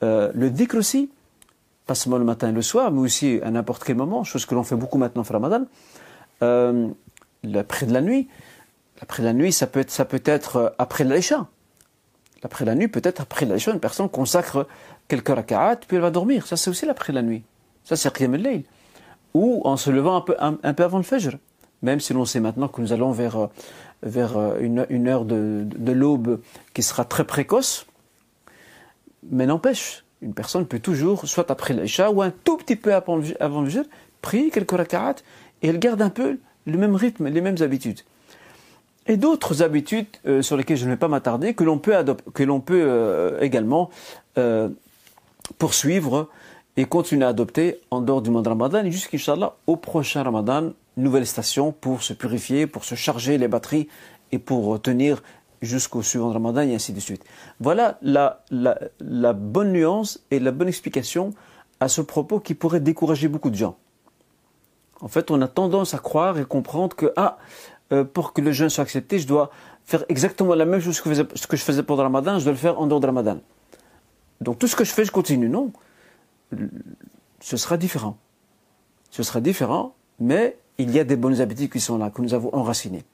Euh, 0.03 0.31
le 0.35 0.51
dhikr 0.51 0.77
aussi, 0.77 1.11
pas 1.89 1.95
seulement 1.95 2.19
le 2.19 2.25
matin 2.25 2.51
et 2.51 2.53
le 2.53 2.61
soir, 2.61 2.93
mais 2.93 3.01
aussi 3.01 3.41
à 3.43 3.51
n'importe 3.51 3.83
quel 3.83 3.97
moment, 3.97 4.23
chose 4.23 4.45
que 4.45 4.55
l'on 4.55 4.63
fait 4.63 4.77
beaucoup 4.77 4.99
maintenant 4.99 5.23
au 5.29 5.33
Ramadan, 5.33 5.65
euh, 6.43 6.89
l'après 7.43 7.87
de 7.87 7.95
la 7.95 8.03
nuit. 8.03 8.29
L'après 9.01 9.23
la 9.23 9.33
nuit, 9.33 9.53
ça 9.53 9.67
peut 9.67 9.81
être, 9.81 9.91
ça 9.91 10.05
peut 10.05 10.23
être 10.25 10.57
euh, 10.57 10.69
après 10.79 11.05
l'Aïcha. 11.05 11.47
L'après 12.43 12.67
de 12.67 12.71
la 12.71 12.75
nuit, 12.77 12.89
peut-être 12.89 13.23
après 13.23 13.47
l'Aïcha, 13.47 13.73
une 13.73 13.81
personne 13.81 14.09
consacre 14.11 14.69
quelques 15.09 15.31
raka'at, 15.31 15.77
puis 15.77 15.97
elle 15.97 16.03
va 16.03 16.11
dormir. 16.11 16.47
Ça, 16.47 16.59
c'est 16.59 16.69
aussi 16.69 16.85
l'après 16.85 17.13
de 17.13 17.17
la 17.17 17.23
nuit. 17.23 17.43
Ça, 17.85 17.97
c'est 17.97 18.13
Qiyam 18.13 18.35
al 18.35 18.63
Ou 19.33 19.63
en 19.65 19.79
se 19.79 19.89
levant 19.89 20.17
un 20.17 20.21
peu, 20.21 20.37
un, 20.39 20.53
peu 20.53 20.85
avant 20.85 20.99
le 20.99 21.05
Fajr. 21.05 21.39
Même 21.81 22.01
si 22.01 22.13
l'on 22.13 22.27
sait 22.27 22.41
maintenant 22.41 22.69
que 22.69 22.83
nous 22.83 22.93
allons 22.93 23.13
vers, 23.13 23.39
euh, 23.39 24.59
une, 24.61 25.09
heure 25.09 25.25
de 25.25 25.93
l'aube 25.93 26.41
qui 26.75 26.83
sera 26.83 27.07
très 27.07 27.25
précoce, 27.25 27.87
mais 29.31 29.47
n'empêche, 29.47 30.05
une 30.23 30.35
personne 30.35 30.67
peut 30.67 30.79
toujours, 30.81 31.27
soit 31.27 31.51
après 31.51 31.75
l'Aïcha 31.75 32.11
ou 32.11 32.23
un 32.23 32.31
tout 32.31 32.57
petit 32.57 32.77
peu 32.77 32.95
avant 32.95 33.17
le 33.17 33.85
prier 34.23 34.51
quelques 34.51 34.73
raka'at 34.73 35.17
et 35.63 35.69
elle 35.69 35.79
garde 35.79 36.03
un 36.03 36.11
peu 36.11 36.39
le 36.67 36.79
même 36.79 36.95
rythme, 36.95 37.29
les 37.29 37.41
mêmes 37.41 37.61
habitudes. 37.61 38.01
Et 39.07 39.17
d'autres 39.17 39.63
habitudes 39.63 40.07
euh, 40.27 40.43
sur 40.43 40.57
lesquelles 40.57 40.77
je 40.77 40.85
ne 40.85 40.91
vais 40.91 40.97
pas 40.97 41.09
m'attarder, 41.09 41.55
que 41.55 41.65
l'on 41.65 41.79
peut, 41.79 41.95
que 42.35 42.59
peut 42.59 42.83
euh, 42.87 43.41
également 43.41 43.91
euh, 44.37 44.69
poursuivre 45.57 46.29
et 46.77 46.85
continuer 46.85 47.25
à 47.25 47.29
adopter 47.29 47.81
en 47.91 48.03
dehors 48.03 48.21
du 48.21 48.31
mois 48.31 48.43
Ramadan 48.45 48.85
et 48.85 48.91
jusqu'Inch'Allah 48.91 49.57
au 49.67 49.77
prochain 49.77 50.23
Ramadan, 50.23 50.73
nouvelle 50.97 51.27
station 51.27 51.73
pour 51.73 52.03
se 52.03 52.13
purifier, 52.13 52.67
pour 52.67 52.85
se 52.85 52.95
charger 52.95 53.39
les 53.39 53.49
batteries 53.49 53.89
et 54.31 54.39
pour 54.39 54.81
tenir 54.81 55.23
jusqu'au 55.63 56.03
suivant 56.03 56.31
Ramadan 56.33 56.63
et 56.63 56.75
ainsi 56.75 56.93
de 56.93 57.01
suite. 57.01 57.25
Voilà 57.61 57.99
la, 58.03 58.45
la, 58.51 58.79
la 59.01 59.33
bonne 59.33 59.73
nuance 59.73 60.21
et 60.31 60.39
la 60.39 60.53
bonne 60.53 60.69
explication 60.69 61.35
à 61.81 61.89
ce 61.89 62.01
propos 62.01 62.41
qui 62.41 62.55
pourrait 62.55 62.81
décourager 62.81 63.29
beaucoup 63.29 63.51
de 63.51 63.57
gens. 63.57 63.77
En 65.01 65.09
fait, 65.09 65.31
on 65.31 65.41
a 65.41 65.49
tendance 65.49 65.95
à 65.95 65.99
croire 65.99 66.39
et 66.39 66.45
comprendre 66.45 66.97
que, 66.97 67.13
ah, 67.17 67.39
euh, 67.93 68.05
pour 68.05 68.33
que 68.33 68.41
le 68.41 68.53
jeûne 68.53 68.69
soit 68.69 68.83
accepté, 68.83 69.19
je 69.19 69.27
dois 69.27 69.51
faire 69.85 70.05
exactement 70.09 70.55
la 70.55 70.65
même 70.65 70.81
chose 70.81 71.01
que, 71.01 71.15
ce 71.15 71.47
que 71.47 71.57
je 71.57 71.63
faisais 71.63 71.83
pendant 71.83 72.03
le 72.03 72.07
ramadan, 72.09 72.39
je 72.39 72.45
dois 72.45 72.53
le 72.53 72.59
faire 72.59 72.81
en 72.81 72.87
dehors 72.87 73.01
de 73.01 73.07
ramadan. 73.07 73.39
Donc 74.41 74.59
tout 74.59 74.67
ce 74.67 74.77
que 74.77 74.85
je 74.85 74.93
fais, 74.93 75.05
je 75.05 75.13
continue. 75.13 75.49
Non. 75.49 75.73
Ce 77.41 77.57
sera 77.57 77.77
différent. 77.77 78.19
Ce 79.11 79.23
sera 79.23 79.41
différent, 79.41 79.95
mais 80.21 80.59
il 80.79 80.91
y 80.91 80.99
a 80.99 81.05
des 81.05 81.17
bonnes 81.17 81.41
habitudes 81.41 81.71
qui 81.71 81.81
sont 81.81 81.99
là, 81.99 82.11
que 82.11 82.21
nous 82.23 82.35
avons 82.35 82.55
enracinées. 82.55 83.05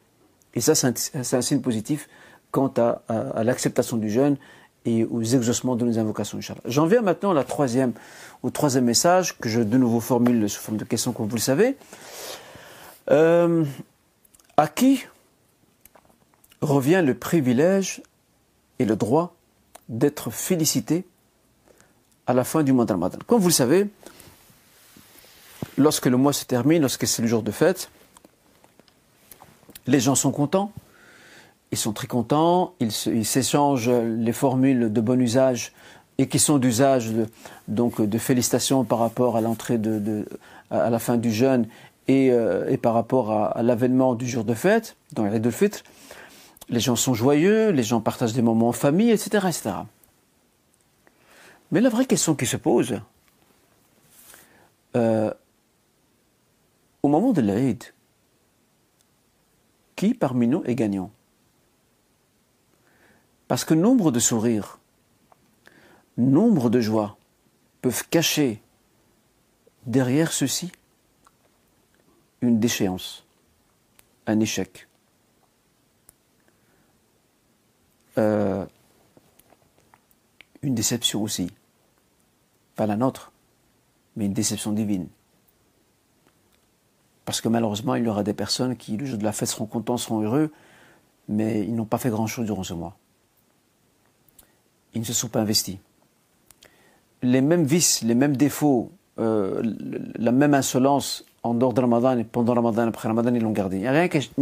Et 0.54 0.60
ça, 0.60 0.74
c'est 0.74 1.36
un, 1.36 1.42
signe 1.42 1.60
positif 1.60 2.08
quant 2.54 2.72
à, 2.76 3.42
l'acceptation 3.42 3.96
du 3.96 4.08
jeûne 4.08 4.36
et 4.84 5.04
aux 5.04 5.24
exaucements 5.24 5.74
de 5.74 5.84
nos 5.84 5.98
invocations, 5.98 6.38
J'en 6.66 6.86
viens 6.86 7.02
maintenant 7.02 7.34
au 7.34 8.50
troisième 8.50 8.84
message 8.84 9.36
que 9.38 9.48
je 9.48 9.60
de 9.60 9.76
nouveau 9.76 9.98
formule 9.98 10.48
sous 10.48 10.60
forme 10.60 10.78
de 10.78 10.84
question, 10.84 11.12
comme 11.12 11.26
vous 11.26 11.34
le 11.34 11.40
savez. 11.40 11.76
Euh, 13.10 13.64
à 14.56 14.68
qui 14.68 15.04
revient 16.60 17.02
le 17.04 17.14
privilège 17.14 18.02
et 18.78 18.84
le 18.84 18.94
droit 18.94 19.34
d'être 19.88 20.30
félicité 20.30 21.04
à 22.28 22.34
la 22.34 22.44
fin 22.44 22.62
du 22.62 22.72
mois 22.72 22.84
de 22.84 22.92
Ramadan? 22.92 23.18
Comme 23.26 23.40
vous 23.40 23.48
le 23.48 23.52
savez, 23.52 23.88
lorsque 25.76 26.06
le 26.06 26.16
mois 26.16 26.32
se 26.32 26.44
termine, 26.44 26.82
lorsque 26.82 27.08
c'est 27.08 27.20
le 27.20 27.26
jour 27.26 27.42
de 27.42 27.50
fête, 27.50 27.90
les 29.88 29.98
gens 29.98 30.14
sont 30.14 30.30
contents, 30.30 30.70
ils 31.74 31.76
sont 31.76 31.92
très 31.92 32.06
contents, 32.06 32.74
ils 32.80 32.92
s'échangent 33.26 33.90
les 33.90 34.32
formules 34.32 34.92
de 34.92 35.00
bon 35.00 35.20
usage 35.20 35.72
et 36.18 36.28
qui 36.28 36.38
sont 36.38 36.58
d'usage 36.58 37.10
de, 37.10 37.26
donc 37.66 38.00
de 38.00 38.18
félicitations 38.18 38.84
par 38.84 39.00
rapport 39.00 39.36
à 39.36 39.40
l'entrée 39.40 39.76
de, 39.78 40.24
à 40.70 40.88
la 40.88 40.98
fin 41.00 41.16
du 41.16 41.32
jeûne 41.32 41.66
et, 42.06 42.30
euh, 42.30 42.70
et 42.70 42.76
par 42.76 42.94
rapport 42.94 43.32
à, 43.32 43.62
l'avènement 43.62 44.14
du 44.14 44.28
jour 44.28 44.44
de 44.44 44.54
fête, 44.54 44.96
dans 45.12 45.24
les 45.24 45.40
de 45.40 45.50
fête. 45.50 45.82
Les 46.68 46.80
gens 46.80 46.94
sont 46.94 47.12
joyeux, 47.12 47.70
les 47.70 47.82
gens 47.82 48.00
partagent 48.00 48.32
des 48.32 48.42
moments 48.42 48.68
en 48.68 48.72
famille, 48.72 49.10
etc., 49.10 49.46
etc. 49.48 49.70
Mais 51.72 51.80
la 51.80 51.88
vraie 51.88 52.06
question 52.06 52.36
qui 52.36 52.46
se 52.46 52.56
pose, 52.56 53.00
euh, 54.96 55.32
au 57.02 57.08
moment 57.08 57.32
de 57.32 57.40
l'Aïd, 57.40 57.82
qui 59.96 60.14
parmi 60.14 60.46
nous 60.46 60.62
est 60.64 60.76
gagnant? 60.76 61.10
Parce 63.48 63.64
que 63.64 63.74
nombre 63.74 64.10
de 64.10 64.20
sourires, 64.20 64.78
nombre 66.16 66.70
de 66.70 66.80
joies 66.80 67.16
peuvent 67.82 68.08
cacher 68.08 68.62
derrière 69.86 70.32
ceci 70.32 70.72
une 72.40 72.58
déchéance, 72.58 73.24
un 74.26 74.40
échec. 74.40 74.88
Euh, 78.16 78.64
une 80.62 80.74
déception 80.74 81.22
aussi. 81.22 81.50
Pas 82.76 82.86
la 82.86 82.96
nôtre, 82.96 83.32
mais 84.16 84.26
une 84.26 84.32
déception 84.32 84.72
divine. 84.72 85.08
Parce 87.24 87.40
que 87.40 87.48
malheureusement, 87.48 87.94
il 87.94 88.04
y 88.04 88.08
aura 88.08 88.22
des 88.22 88.34
personnes 88.34 88.76
qui, 88.76 88.96
le 88.96 89.06
jour 89.06 89.18
de 89.18 89.24
la 89.24 89.32
fête, 89.32 89.48
seront 89.48 89.66
contents, 89.66 89.96
seront 89.96 90.20
heureux, 90.20 90.52
mais 91.28 91.62
ils 91.62 91.74
n'ont 91.74 91.86
pas 91.86 91.98
fait 91.98 92.10
grand-chose 92.10 92.46
durant 92.46 92.62
ce 92.62 92.74
mois 92.74 92.96
ils 94.94 95.00
ne 95.00 95.06
se 95.06 95.12
sont 95.12 95.28
pas 95.28 95.40
investis. 95.40 95.76
Les 97.22 97.40
mêmes 97.40 97.64
vices, 97.64 98.02
les 98.02 98.14
mêmes 98.14 98.36
défauts, 98.36 98.92
euh, 99.18 99.62
la 100.16 100.32
même 100.32 100.54
insolence 100.54 101.24
en 101.42 101.54
dehors 101.54 101.72
de 101.72 101.80
Ramadan 101.80 102.18
et 102.18 102.24
pendant 102.24 102.54
Ramadan, 102.54 102.88
après 102.88 103.08
Ramadan, 103.08 103.34
ils 103.34 103.42
l'ont 103.42 103.52
gardé. 103.52 103.76
Il 103.76 103.82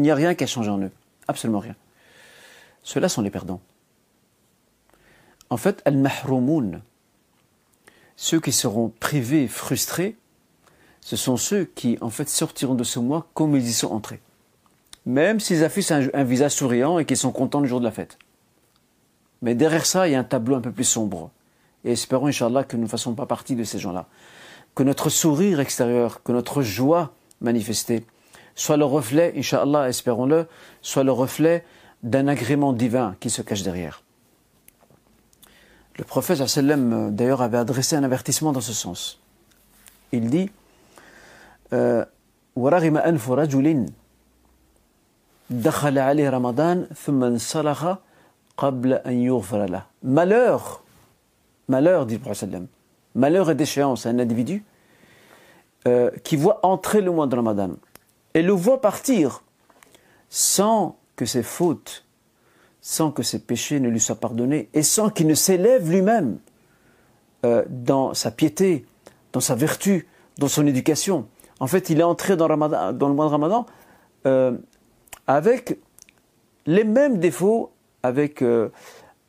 n'y 0.03 0.11
a 0.11 0.15
rien 0.15 0.35
qui 0.35 0.45
a 0.45 0.47
changé 0.47 0.71
en 0.71 0.79
eux. 0.79 0.91
Absolument 1.29 1.59
rien. 1.59 1.77
Ceux-là 2.83 3.09
sont 3.09 3.23
les 3.23 3.31
perdants. 3.31 3.61
En 5.51 5.57
fait, 5.57 5.83
al-mahroumoun, 5.85 6.81
ceux 8.17 8.41
qui 8.41 8.53
seront 8.53 8.93
privés, 9.01 9.49
frustrés, 9.49 10.17
ce 11.01 11.17
sont 11.17 11.37
ceux 11.37 11.65
qui, 11.65 11.99
en 12.01 12.11
fait, 12.11 12.29
sortiront 12.29 12.75
de 12.75 12.85
ce 12.85 12.99
mois 12.99 13.27
comme 13.35 13.57
ils 13.57 13.69
y 13.69 13.73
sont 13.73 13.93
entrés. 13.93 14.21
Même 15.05 15.41
s'ils 15.41 15.65
affichent 15.65 15.91
un 15.91 16.25
visage 16.25 16.53
souriant 16.53 16.99
et 16.99 17.05
qu'ils 17.05 17.17
sont 17.17 17.33
contents 17.33 17.61
le 17.61 17.67
jour 17.67 17.81
de 17.81 17.85
la 17.85 17.91
fête. 17.91 18.19
Mais 19.43 19.55
derrière 19.55 19.85
ça, 19.85 20.09
il 20.09 20.13
y 20.13 20.15
a 20.15 20.21
un 20.21 20.25
tableau 20.25 20.57
un 20.57 20.61
peu 20.61 20.71
plus 20.71 20.85
sombre. 20.85 21.31
Et 21.85 21.93
espérons, 21.93 22.29
Inch'Allah, 22.29 22.65
que 22.65 22.77
nous 22.77 22.85
ne 22.85 22.89
fassions 22.89 23.15
pas 23.15 23.27
partie 23.27 23.57
de 23.57 23.65
ces 23.65 23.79
gens-là. 23.79 24.07
Que 24.75 24.85
notre 24.85 25.11
sourire 25.11 25.61
extérieur, 25.61 26.23
que 26.23 26.33
notre 26.33 26.63
joie 26.63 27.13
manifestée, 27.41 28.07
soit 28.55 28.77
le 28.77 28.85
reflet, 28.85 29.35
Inch'Allah, 29.37 29.89
espérons-le, 29.89 30.47
soit 30.81 31.05
le 31.05 31.13
reflet 31.13 31.65
d'un 32.03 32.29
agrément 32.29 32.73
divin 32.73 33.17
qui 33.21 33.31
se 33.31 33.43
cache 33.43 33.63
derrière. 33.63 34.03
Le 35.99 36.05
prophète 36.05 36.41
euh, 36.41 37.11
d'ailleurs 37.11 37.43
avait 37.43 37.59
adressé 37.59 37.97
un 37.97 38.05
avertissement 38.05 38.53
dans 38.53 38.61
ce 38.61 38.73
sens. 38.73 39.21
Il 40.13 40.31
dit 40.31 40.51
euh, 41.73 42.05
Malheur, 50.03 50.85
malheur, 51.69 52.07
dit 52.07 52.15
le 52.15 52.21
prophète, 52.21 52.51
malheur 53.15 53.51
et 53.51 53.55
déchéance 53.55 54.07
à 54.07 54.11
un 54.11 54.19
individu 54.19 54.65
euh, 55.89 56.11
qui 56.23 56.37
voit 56.37 56.61
entrer 56.63 57.01
le 57.01 57.11
mois 57.11 57.27
de 57.27 57.35
Ramadan 57.35 57.71
et 58.35 58.43
le 58.43 58.53
voit 58.53 58.81
partir 58.81 59.43
sans 60.29 60.97
que 61.17 61.27
ses 61.27 61.43
fautes, 61.43 62.05
sans 62.81 63.11
que 63.11 63.23
ses 63.23 63.41
péchés 63.41 63.81
ne 63.81 63.89
lui 63.89 64.01
soient 64.01 64.17
pardonnés 64.17 64.69
et 64.75 64.83
sans 64.83 65.11
qu'il 65.11 65.27
ne 65.27 65.35
s'élève 65.35 65.91
lui-même 65.91 66.39
euh, 67.45 67.65
dans 67.69 68.15
sa 68.15 68.31
piété, 68.31 68.87
dans 69.33 69.41
sa 69.41 69.55
vertu, 69.55 70.07
dans 70.39 70.49
son 70.49 70.67
éducation. 70.67 71.27
En 71.59 71.67
fait, 71.67 71.91
il 71.91 72.01
est 72.01 72.05
entré 72.05 72.37
dans, 72.37 72.49
le 72.49 72.57
mois 72.57 72.69
de 72.69 73.31
Ramadan 73.31 73.67
euh, 74.27 74.57
avec 75.27 75.79
les 76.67 76.85
mêmes 76.85 77.19
défauts 77.19 77.72
avec 78.03 78.43
euh, 78.43 78.69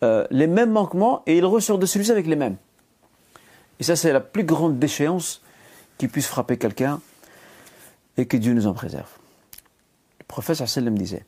euh, 0.03 0.25
les 0.31 0.47
mêmes 0.47 0.71
manquements 0.71 1.23
et 1.25 1.37
il 1.37 1.45
ressort 1.45 1.77
de 1.77 1.85
celui-ci 1.85 2.11
avec 2.11 2.27
les 2.27 2.35
mêmes. 2.35 2.57
Et 3.79 3.83
ça, 3.83 3.95
c'est 3.95 4.13
la 4.13 4.19
plus 4.19 4.43
grande 4.43 4.79
déchéance 4.79 5.41
qui 5.97 6.07
puisse 6.07 6.27
frapper 6.27 6.57
quelqu'un 6.57 6.99
et 8.17 8.25
que 8.25 8.37
Dieu 8.37 8.53
nous 8.53 8.67
en 8.67 8.73
préserve. 8.73 9.09
Le 10.19 10.25
prophète 10.25 10.57
sallam 10.65 10.97
disait 10.97 11.25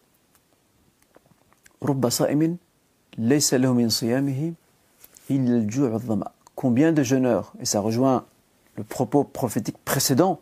Combien 6.56 6.92
de 6.92 7.04
jeûneurs, 7.04 7.54
et 7.60 7.66
ça 7.66 7.80
rejoint 7.80 8.26
le 8.76 8.84
propos 8.84 9.24
prophétique 9.24 9.78
précédent 9.84 10.40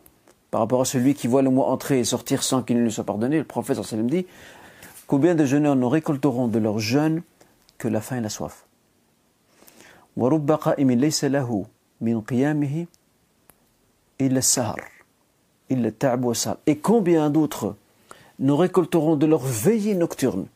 par 0.50 0.60
rapport 0.60 0.80
à 0.80 0.84
celui 0.84 1.14
qui 1.14 1.26
voit 1.26 1.42
le 1.42 1.50
mois 1.50 1.68
entrer 1.68 1.98
et 1.98 2.04
sortir 2.04 2.42
sans 2.42 2.62
qu'il 2.62 2.78
ne 2.78 2.82
lui 2.82 2.92
soit 2.92 3.04
pardonné, 3.04 3.38
le 3.38 3.44
prophète 3.44 3.82
sallam 3.82 4.08
dit 4.08 4.26
Combien 5.06 5.34
de 5.34 5.44
jeûneurs 5.44 5.76
ne 5.76 5.84
récolteront 5.84 6.48
de 6.48 6.58
leur 6.58 6.78
jeûne 6.78 7.22
que 7.78 7.88
la 7.88 8.00
faim 8.00 8.16
et 8.16 8.20
la 8.20 8.30
soif. 8.30 8.66
Et 16.66 16.78
combien 16.78 17.30
d'autres 17.30 17.76
ne 18.38 18.52
récolteront 18.52 19.16
de 19.16 19.26
leur 19.26 19.42
veillée 19.42 19.94
nocturne, 19.94 20.46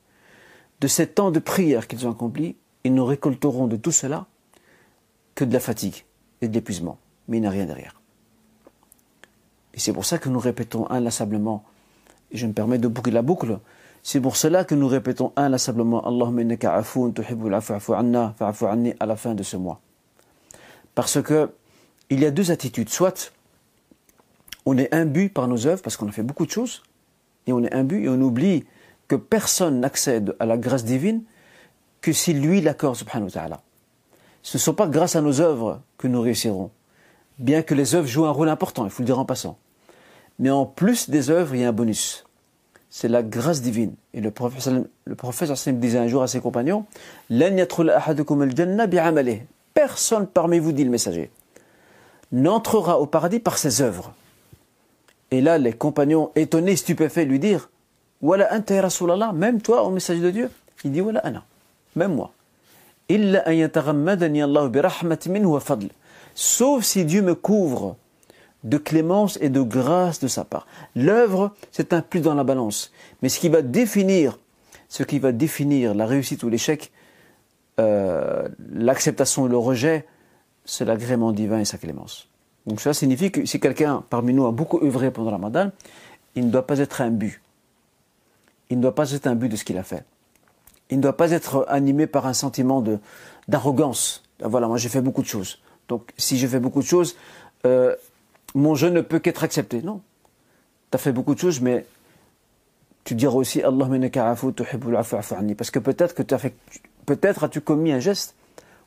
de 0.81 0.87
ces 0.87 1.07
temps 1.07 1.31
de 1.31 1.39
prière 1.39 1.87
qu'ils 1.87 2.07
ont 2.07 2.13
accomplis, 2.13 2.57
ils 2.85 2.95
ne 2.95 3.01
récolteront 3.01 3.67
de 3.67 3.77
tout 3.77 3.93
cela 3.93 4.27
que 5.35 5.45
de 5.45 5.53
la 5.53 5.61
fatigue 5.61 6.05
et 6.41 6.49
de 6.49 6.55
l'épuisement. 6.55 6.99
Mais 7.27 7.39
il 7.39 7.41
n'y 7.41 7.47
a 7.47 7.51
rien 7.51 7.67
derrière. 7.67 8.01
Et 9.75 9.81
c'est 9.81 9.93
pour 9.93 10.05
ça 10.05 10.19
que 10.19 10.29
nous 10.29 10.39
répétons 10.39 10.89
inlassablement, 10.91 11.65
et 12.31 12.37
je 12.37 12.47
me 12.47 12.53
permets 12.53 12.79
de 12.79 12.89
boucler 12.89 13.13
la 13.13 13.23
boucle, 13.23 13.59
c'est 14.03 14.21
pour 14.21 14.37
cela 14.37 14.65
que 14.65 14.75
nous 14.75 14.89
répétons 14.89 15.33
inlassablement 15.37 16.07
Allahumma 16.07 16.43
innaka 16.43 16.75
afoun 16.75 17.13
tuhibbul 17.13 17.55
afu 17.55 17.73
anna 17.95 18.35
fa'afu 18.39 18.67
anni 18.67 18.95
à 19.01 19.07
la 19.07 19.17
fin 19.17 19.35
de 19.35 19.43
ce 19.43 19.57
mois. 19.57 19.81
Parce 20.95 21.23
que 21.23 21.51
il 22.11 22.21
y 22.21 22.27
a 22.27 22.31
deux 22.31 22.51
attitudes. 22.51 22.89
Soit 22.89 23.33
on 24.65 24.79
est 24.79 24.93
imbu 24.95 25.29
par 25.29 25.49
nos 25.49 25.67
œuvres 25.67 25.83
parce 25.83 25.97
qu'on 25.97 26.09
a 26.09 26.13
fait 26.13 26.23
beaucoup 26.23 26.47
de 26.47 26.51
choses, 26.51 26.83
et 27.47 27.53
on 27.53 27.63
est 27.63 27.75
imbu 27.75 28.05
et 28.05 28.09
on 28.09 28.21
oublie 28.21 28.65
que 29.09 29.17
personne 29.17 29.81
n'accède 29.81 30.37
à 30.39 30.47
la 30.47 30.59
grâce 30.59 30.85
divine 30.85 31.23
que 32.01 32.13
si 32.13 32.33
lui 32.33 32.61
l'accorde, 32.61 32.97
subhanahu 32.97 33.31
ta'ala. 33.31 33.63
Ce 34.43 34.57
ne 34.57 34.61
sont 34.61 34.75
pas 34.75 34.87
grâce 34.87 35.17
à 35.17 35.21
nos 35.21 35.41
œuvres 35.41 35.81
que 35.97 36.07
nous 36.07 36.21
réussirons, 36.21 36.71
bien 37.39 37.63
que 37.63 37.75
les 37.75 37.95
œuvres 37.95 38.07
jouent 38.07 38.27
un 38.27 38.31
rôle 38.31 38.49
important, 38.49 38.85
il 38.85 38.91
faut 38.91 39.03
le 39.03 39.07
dire 39.07 39.19
en 39.19 39.25
passant. 39.25 39.59
Mais 40.39 40.51
en 40.51 40.67
plus 40.67 41.11
des 41.11 41.31
œuvres, 41.31 41.55
il 41.55 41.63
y 41.63 41.65
a 41.65 41.69
un 41.69 41.73
bonus. 41.73 42.25
C'est 42.91 43.09
la 43.09 43.23
grâce 43.23 43.61
divine. 43.61 43.95
Et 44.15 44.21
le 44.21 44.31
prophète, 44.31 44.73
le 45.07 45.73
disait 45.73 45.99
un 45.99 46.09
jour 46.09 46.23
à 46.23 46.27
ses 46.27 46.41
compagnons, 46.41 46.87
Personne 49.75 50.27
parmi 50.27 50.59
vous, 50.59 50.73
dit 50.73 50.85
le 50.85 50.91
messager, 50.91 51.31
n'entrera 52.33 52.99
au 53.01 53.07
paradis 53.07 53.41
par 53.41 53.59
ses 53.59 53.83
œuvres. 53.83 54.13
Et 55.31 55.41
là, 55.41 55.59
les 55.59 55.73
compagnons, 55.73 56.31
étonnés, 56.35 56.77
stupéfaits, 56.77 57.27
lui 57.27 57.39
dirent, 57.39 57.69
Voilà 58.23 58.53
anta 58.55 58.81
Rasulallah, 58.81 59.33
même 59.33 59.61
toi, 59.61 59.83
au 59.83 59.91
messager 59.91 60.21
de 60.21 60.31
Dieu 60.31 60.51
Il 60.85 60.93
dit, 60.93 61.01
Voilà 61.01 61.21
ana, 61.21 61.45
même 61.95 62.15
moi. 62.15 62.33
Sauf 66.35 66.85
si 66.85 67.05
Dieu 67.05 67.23
me 67.23 67.35
couvre 67.35 67.97
de 68.65 68.79
clémence 68.79 69.39
et 69.41 69.51
de 69.51 69.61
grâce 69.61 70.21
de 70.21 70.29
sa 70.29 70.45
part. 70.45 70.67
L'œuvre, 70.97 71.55
c'est 71.71 71.93
un 71.93 72.03
plus 72.03 72.21
dans 72.21 72.35
la 72.35 72.45
balance. 72.45 72.93
Mais 73.23 73.29
ce 73.29 73.39
qui 73.39 73.49
va 73.49 73.63
définir, 73.63 74.39
ce 74.89 75.03
qui 75.03 75.19
va 75.19 75.33
définir 75.33 75.95
la 75.95 76.07
réussite 76.07 76.43
ou 76.43 76.49
l'échec, 76.49 76.93
euh, 77.79 78.49
l'acceptation 78.73 79.43
ou 79.43 79.49
le 79.49 79.57
rejet, 79.57 80.07
c'est 80.65 80.85
l'agrément 80.85 81.33
divin 81.33 81.61
et 81.61 81.65
sa 81.65 81.79
clémence. 81.79 82.29
Donc 82.67 82.81
cela 82.81 82.93
signifie 82.93 83.31
que 83.31 83.47
si 83.47 83.61
quelqu'un 83.61 84.05
parmi 84.11 84.35
nous 84.35 84.47
a 84.47 84.53
beaucoup 84.53 84.81
œuvré 84.85 85.11
pendant 85.11 85.31
la 85.31 85.37
Ramadan, 85.37 85.71
il 86.35 86.47
ne 86.47 86.51
doit 86.51 86.67
pas 86.67 86.79
être 86.79 87.01
un 87.01 87.11
but. 87.11 87.41
Il 88.71 88.77
ne 88.77 88.83
doit 88.83 88.95
pas 88.95 89.13
être 89.13 89.27
un 89.27 89.35
but 89.35 89.49
de 89.49 89.57
ce 89.57 89.65
qu'il 89.65 89.79
a 89.79 89.83
fait. 89.83 90.05
Il 90.91 90.99
ne 90.99 91.03
doit 91.03 91.17
pas 91.17 91.31
être 91.31 91.65
animé 91.69 92.07
par 92.07 92.27
un 92.27 92.33
sentiment 92.33 92.85
d'arrogance. 93.47 94.23
Voilà, 94.41 94.69
moi 94.69 94.77
j'ai 94.77 94.89
fait 94.89 95.01
beaucoup 95.01 95.23
de 95.23 95.27
choses. 95.27 95.61
Donc 95.89 96.11
si 96.17 96.37
j'ai 96.37 96.49
fait 96.49 96.61
beaucoup 96.61 96.81
de 96.81 96.87
choses, 96.87 97.17
euh, 97.65 97.95
mon 98.55 98.75
jeu 98.75 98.91
ne 98.91 99.01
peut 99.01 99.19
qu'être 99.19 99.45
accepté. 99.45 99.83
Non. 99.83 100.01
Tu 100.91 100.97
as 100.97 100.99
fait 100.99 101.13
beaucoup 101.13 101.35
de 101.35 101.41
choses, 101.41 101.61
mais 101.61 101.87
tu 103.05 103.15
diras 103.15 103.37
aussi 103.37 103.63
parce 103.63 105.71
que 105.71 105.79
peut-être 105.79 106.15
que 106.15 106.23
tu 106.23 106.35
as 106.35 106.39
fait 106.39 106.55
peut-être 107.07 107.45
as-tu 107.45 107.61
commis 107.61 107.93
un 107.93 108.01
geste 108.01 108.35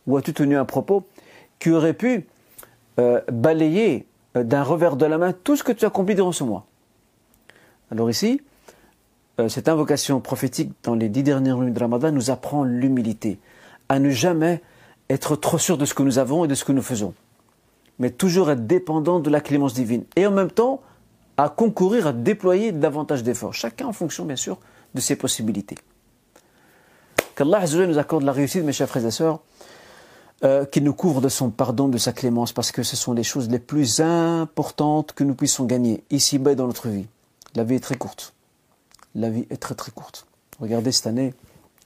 ou 0.05 0.17
as-tu 0.17 0.33
tenu 0.33 0.57
un 0.57 0.65
propos 0.65 1.03
qui 1.59 1.71
aurait 1.71 1.93
pu 1.93 2.27
euh, 2.99 3.21
balayer 3.31 4.05
euh, 4.37 4.43
d'un 4.43 4.63
revers 4.63 4.95
de 4.95 5.05
la 5.05 5.17
main 5.17 5.33
tout 5.33 5.55
ce 5.55 5.63
que 5.63 5.71
tu 5.71 5.85
as 5.85 5.87
accompli 5.87 6.13
durant 6.13 6.31
ce 6.31 6.43
mois. 6.43 6.65
Alors 7.91 8.09
ici, 8.09 8.41
euh, 9.39 9.49
cette 9.49 9.69
invocation 9.69 10.19
prophétique 10.19 10.71
dans 10.83 10.95
les 10.95 11.09
dix 11.09 11.23
dernières 11.23 11.57
nuits 11.57 11.71
de 11.71 11.79
Ramadan 11.79 12.11
nous 12.11 12.29
apprend 12.29 12.63
l'humilité, 12.63 13.39
à 13.89 13.99
ne 13.99 14.09
jamais 14.09 14.61
être 15.09 15.35
trop 15.35 15.57
sûr 15.57 15.77
de 15.77 15.85
ce 15.85 15.93
que 15.93 16.03
nous 16.03 16.19
avons 16.19 16.45
et 16.45 16.47
de 16.47 16.55
ce 16.55 16.63
que 16.63 16.71
nous 16.71 16.81
faisons, 16.81 17.13
mais 18.01 18.09
toujours 18.09 18.49
être 18.49 18.65
dépendant 18.65 19.19
de 19.19 19.29
la 19.29 19.41
clémence 19.41 19.75
divine, 19.75 20.05
et 20.15 20.25
en 20.25 20.31
même 20.31 20.49
temps 20.49 20.81
à 21.37 21.49
concourir 21.49 22.07
à 22.07 22.13
déployer 22.13 22.71
davantage 22.71 23.21
d'efforts, 23.21 23.53
chacun 23.53 23.85
en 23.85 23.93
fonction 23.93 24.25
bien 24.25 24.35
sûr 24.35 24.57
de 24.95 24.99
ses 24.99 25.15
possibilités. 25.15 25.77
Qu'Allah 27.35 27.63
nous 27.87 27.99
accorde 27.99 28.23
la 28.23 28.31
réussite, 28.31 28.63
mes 28.63 28.73
chers 28.73 28.89
frères 28.89 29.05
et 29.05 29.11
sœurs, 29.11 29.39
euh, 30.43 30.65
qui 30.65 30.81
nous 30.81 30.95
couvre 30.95 31.21
de 31.21 31.29
son 31.29 31.51
pardon, 31.51 31.89
de 31.89 31.99
sa 31.99 32.11
clémence, 32.11 32.53
parce 32.53 32.71
que 32.71 32.81
ce 32.81 32.95
sont 32.95 33.13
les 33.13 33.23
choses 33.23 33.49
les 33.49 33.59
plus 33.59 34.01
importantes 34.01 35.13
que 35.13 35.23
nous 35.23 35.35
puissions 35.35 35.65
gagner 35.65 36.03
ici-bas 36.09 36.55
dans 36.55 36.65
notre 36.65 36.87
vie. 36.87 37.05
La 37.53 37.63
vie 37.63 37.75
est 37.75 37.81
très 37.81 37.97
courte. 37.97 38.33
La 39.13 39.29
vie 39.29 39.45
est 39.51 39.61
très 39.61 39.75
très 39.75 39.91
courte. 39.91 40.25
Regardez 40.59 40.91
cette 40.91 41.05
année, 41.05 41.35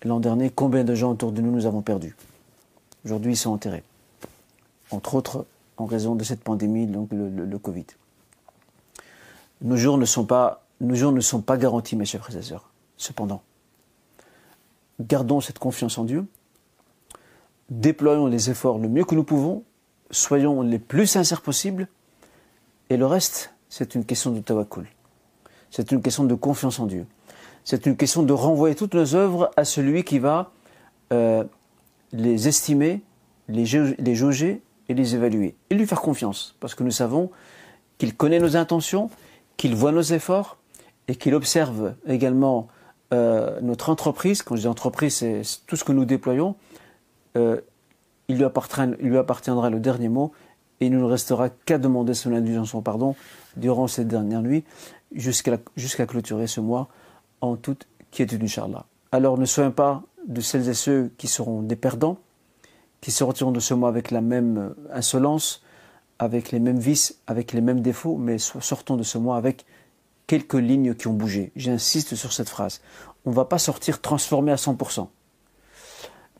l'an 0.06 0.22
dernier, 0.22 0.50
combien 0.50 0.86
de 0.86 0.96
gens 0.96 1.12
autour 1.12 1.34
de 1.34 1.42
nous 1.42 1.52
nous 1.52 1.66
avons 1.66 1.82
perdus. 1.82 2.16
Aujourd'hui, 3.04 3.34
ils 3.34 3.38
sont 3.38 3.52
enterrés. 3.52 3.84
Entre 4.92 5.16
autres, 5.16 5.46
en 5.78 5.86
raison 5.86 6.16
de 6.16 6.24
cette 6.24 6.42
pandémie, 6.42 6.88
donc 6.88 7.10
le, 7.12 7.58
Covid. 7.58 7.86
Nos 9.62 9.78
jours 9.78 9.98
ne 9.98 10.06
sont 10.06 10.26
pas, 10.26 10.62
garantis, 11.58 11.96
mes 11.96 12.06
chers 12.06 12.22
frères 12.22 12.38
et 12.38 12.42
sœurs. 12.42 12.70
Cependant, 12.98 13.42
gardons 15.00 15.42
cette 15.42 15.60
confiance 15.60 15.98
en 15.98 16.06
Dieu 16.06 16.26
déployons 17.70 18.28
les 18.28 18.50
efforts 18.50 18.78
le 18.78 18.88
mieux 18.88 19.06
que 19.06 19.16
nous 19.16 19.24
pouvons, 19.24 19.64
soyons 20.12 20.62
les 20.62 20.80
plus 20.80 21.08
sincères 21.08 21.42
possibles, 21.42 21.88
et 22.90 22.98
le 22.98 23.06
reste, 23.06 23.54
c'est 23.70 23.96
une 23.96 24.06
question 24.06 24.32
de 24.32 24.40
tawakkul. 24.40 24.88
C'est 25.72 25.92
une 25.92 26.02
question 26.02 26.24
de 26.24 26.36
confiance 26.36 26.80
en 26.80 26.86
Dieu. 26.86 27.06
C'est 27.64 27.88
une 27.88 27.98
question 27.98 28.24
de 28.24 28.32
renvoyer 28.32 28.76
toutes 28.76 28.94
nos 28.94 29.16
œuvres 29.16 29.52
à 29.58 29.66
celui 29.66 30.04
qui 30.04 30.20
va 30.20 30.52
euh, 31.12 31.44
les 32.14 32.48
estimer, 32.48 33.02
les, 33.48 33.66
les 33.98 34.16
jauger 34.16 34.62
et 34.90 34.94
les 34.94 35.16
évaluer. 35.16 35.56
Et 35.70 35.76
lui 35.76 35.88
faire 35.88 36.02
confiance, 36.02 36.56
parce 36.60 36.76
que 36.76 36.84
nous 36.84 36.92
savons 36.92 37.32
qu'il 37.98 38.16
connaît 38.16 38.40
nos 38.40 38.58
intentions, 38.58 39.10
qu'il 39.58 39.76
voit 39.76 39.92
nos 39.92 40.02
efforts, 40.02 40.58
et 41.08 41.16
qu'il 41.16 41.36
observe 41.36 41.96
également 42.08 42.68
euh, 43.14 43.60
notre 43.62 43.90
entreprise. 43.90 44.42
Quand 44.42 44.56
je 44.56 44.62
dis 44.62 44.68
entreprise, 44.68 45.16
c'est 45.18 45.42
tout 45.68 45.76
ce 45.76 45.84
que 45.84 45.92
nous 45.92 46.06
déployons, 46.06 46.56
euh, 47.38 47.62
il, 48.28 48.38
lui 48.38 48.46
appartiendra, 48.46 49.70
le 49.70 49.80
dernier 49.80 50.10
mot 50.10 50.32
et 50.80 50.88
il 50.88 50.92
ne 50.92 50.98
nous 50.98 51.08
restera 51.08 51.50
qu'à 51.50 51.78
demander 51.78 52.14
son 52.14 52.34
indulgence, 52.34 52.72
son 52.72 52.82
pardon 52.82 53.16
durant 53.56 53.88
cette 53.88 54.08
dernière 54.08 54.42
nuit 54.42 54.64
jusqu'à 55.14 56.06
clôturer 56.06 56.48
ce 56.48 56.60
mois 56.60 56.90
en 57.42 57.56
toute 57.56 57.88
quiétude, 58.12 58.44
Inch'Allah. 58.44 58.86
Alors 59.12 59.38
ne 59.38 59.46
soyons 59.46 59.72
pas 59.72 60.02
de 60.28 60.42
celles 60.42 60.68
et 60.68 60.74
ceux 60.74 61.12
qui 61.18 61.28
seront 61.28 61.62
des 61.62 61.76
perdants, 61.76 62.18
qui 63.06 63.12
sortiront 63.12 63.52
de 63.52 63.60
ce 63.60 63.76
mois 63.76 63.90
avec 63.90 64.10
la 64.10 64.22
même 64.22 64.58
euh, 64.58 64.70
insolence, 64.92 65.62
avec 66.18 66.52
les 66.52 66.60
mêmes 66.60 66.80
vices, 66.80 67.20
avec 67.28 67.54
les 67.54 67.62
mêmes 67.62 67.82
défauts, 67.82 68.18
mais 68.18 68.40
sortons 68.40 68.98
de 68.98 69.04
ce 69.04 69.20
mois 69.20 69.38
avec 69.38 69.64
quelques 70.26 70.56
lignes 70.56 70.96
qui 70.96 71.08
ont 71.08 71.14
bougé. 71.14 71.52
J'insiste 71.56 72.16
sur 72.16 72.34
cette 72.34 72.50
phrase. 72.50 72.82
On 73.24 73.30
ne 73.30 73.36
va 73.36 73.46
pas 73.46 73.60
sortir 73.60 74.02
transformé 74.02 74.52
à 74.52 74.56
100% 74.56 75.08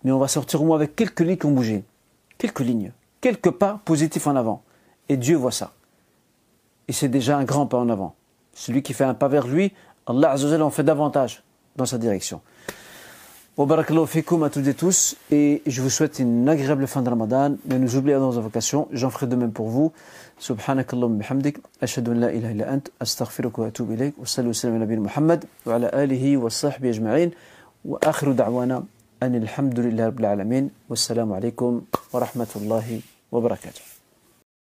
mais 0.04 0.12
on 0.12 0.18
va 0.18 0.28
sortir 0.28 0.64
au 0.64 0.66
moins 0.66 0.76
avec 0.76 0.96
quelques 0.96 1.20
lignes 1.20 1.38
qui 1.38 1.46
ont 1.46 1.52
bougé. 1.52 1.84
Quelques 2.40 2.62
lignes. 2.62 2.94
Quelques 3.22 3.52
pas 3.52 3.82
positifs 3.86 4.26
en 4.26 4.36
avant. 4.36 4.64
Et 5.08 5.18
Dieu 5.18 5.36
voit 5.36 5.52
ça. 5.52 5.74
Et 6.88 6.94
c'est 6.94 7.10
déjà 7.10 7.38
un 7.38 7.44
grand 7.44 7.68
pas 7.68 7.78
en 7.78 7.90
avant. 7.90 8.16
Celui 8.54 8.82
qui 8.82 8.94
fait 8.94 9.04
un 9.04 9.14
pas 9.14 9.28
vers 9.28 9.46
lui, 9.46 9.72
Allah 10.08 10.36
en 10.62 10.70
fait 10.72 10.84
davantage 10.84 11.44
dans 11.76 11.86
sa 11.86 12.00
direction. 12.00 12.42
Bon, 13.58 13.66
barakallahu 13.66 14.06
fikum 14.06 14.44
à 14.44 14.50
toutes 14.50 14.76
tous, 14.76 15.16
et 15.32 15.62
je 15.66 15.82
vous 15.82 15.90
souhaite 15.90 16.20
une 16.20 16.50
agréable 16.50 16.88
fin 16.88 17.02
de 17.02 17.10
Ramadan. 17.10 17.56
Ne 17.66 17.78
nous 17.78 17.96
oublions 17.96 18.20
dans 18.20 18.34
nos 18.34 18.38
invocations, 18.38 18.90
j'en 18.92 19.10
ferai 19.10 19.28
de 19.28 19.38
même 19.38 19.54
pour 19.54 19.70
vous. 19.70 19.94
Subhanakallahum 20.40 21.18
bihamdik, 21.18 21.60
ashadu 21.80 22.12
an 22.12 22.16
la 22.16 22.34
ilaha 22.34 22.52
illa 22.52 22.74
ant, 22.74 22.82
astaghfiruka 23.00 23.62
wa 23.62 23.68
atubu 23.70 23.94
ilayk, 23.94 24.18
wa 24.18 24.26
sallu 24.26 24.52
ala 24.52 24.86
Muhammad, 25.00 25.46
wa 25.66 25.76
ala 25.76 25.88
alihi 25.88 26.36
wa 26.36 26.50
sahbihi 26.50 26.96
ajma'in, 26.96 27.32
wa 27.86 27.98
akhiru 28.02 28.34
da'wana, 28.34 28.84
an 29.22 29.34
alhamdulillahi 29.34 30.06
rabbil 30.06 30.26
alamin, 30.26 30.70
wa 30.90 30.98
alaykum 31.38 31.84
wa 32.12 32.20
rahmatullahi 32.20 33.04
wa 33.32 33.40
barakatuh. 33.40 33.95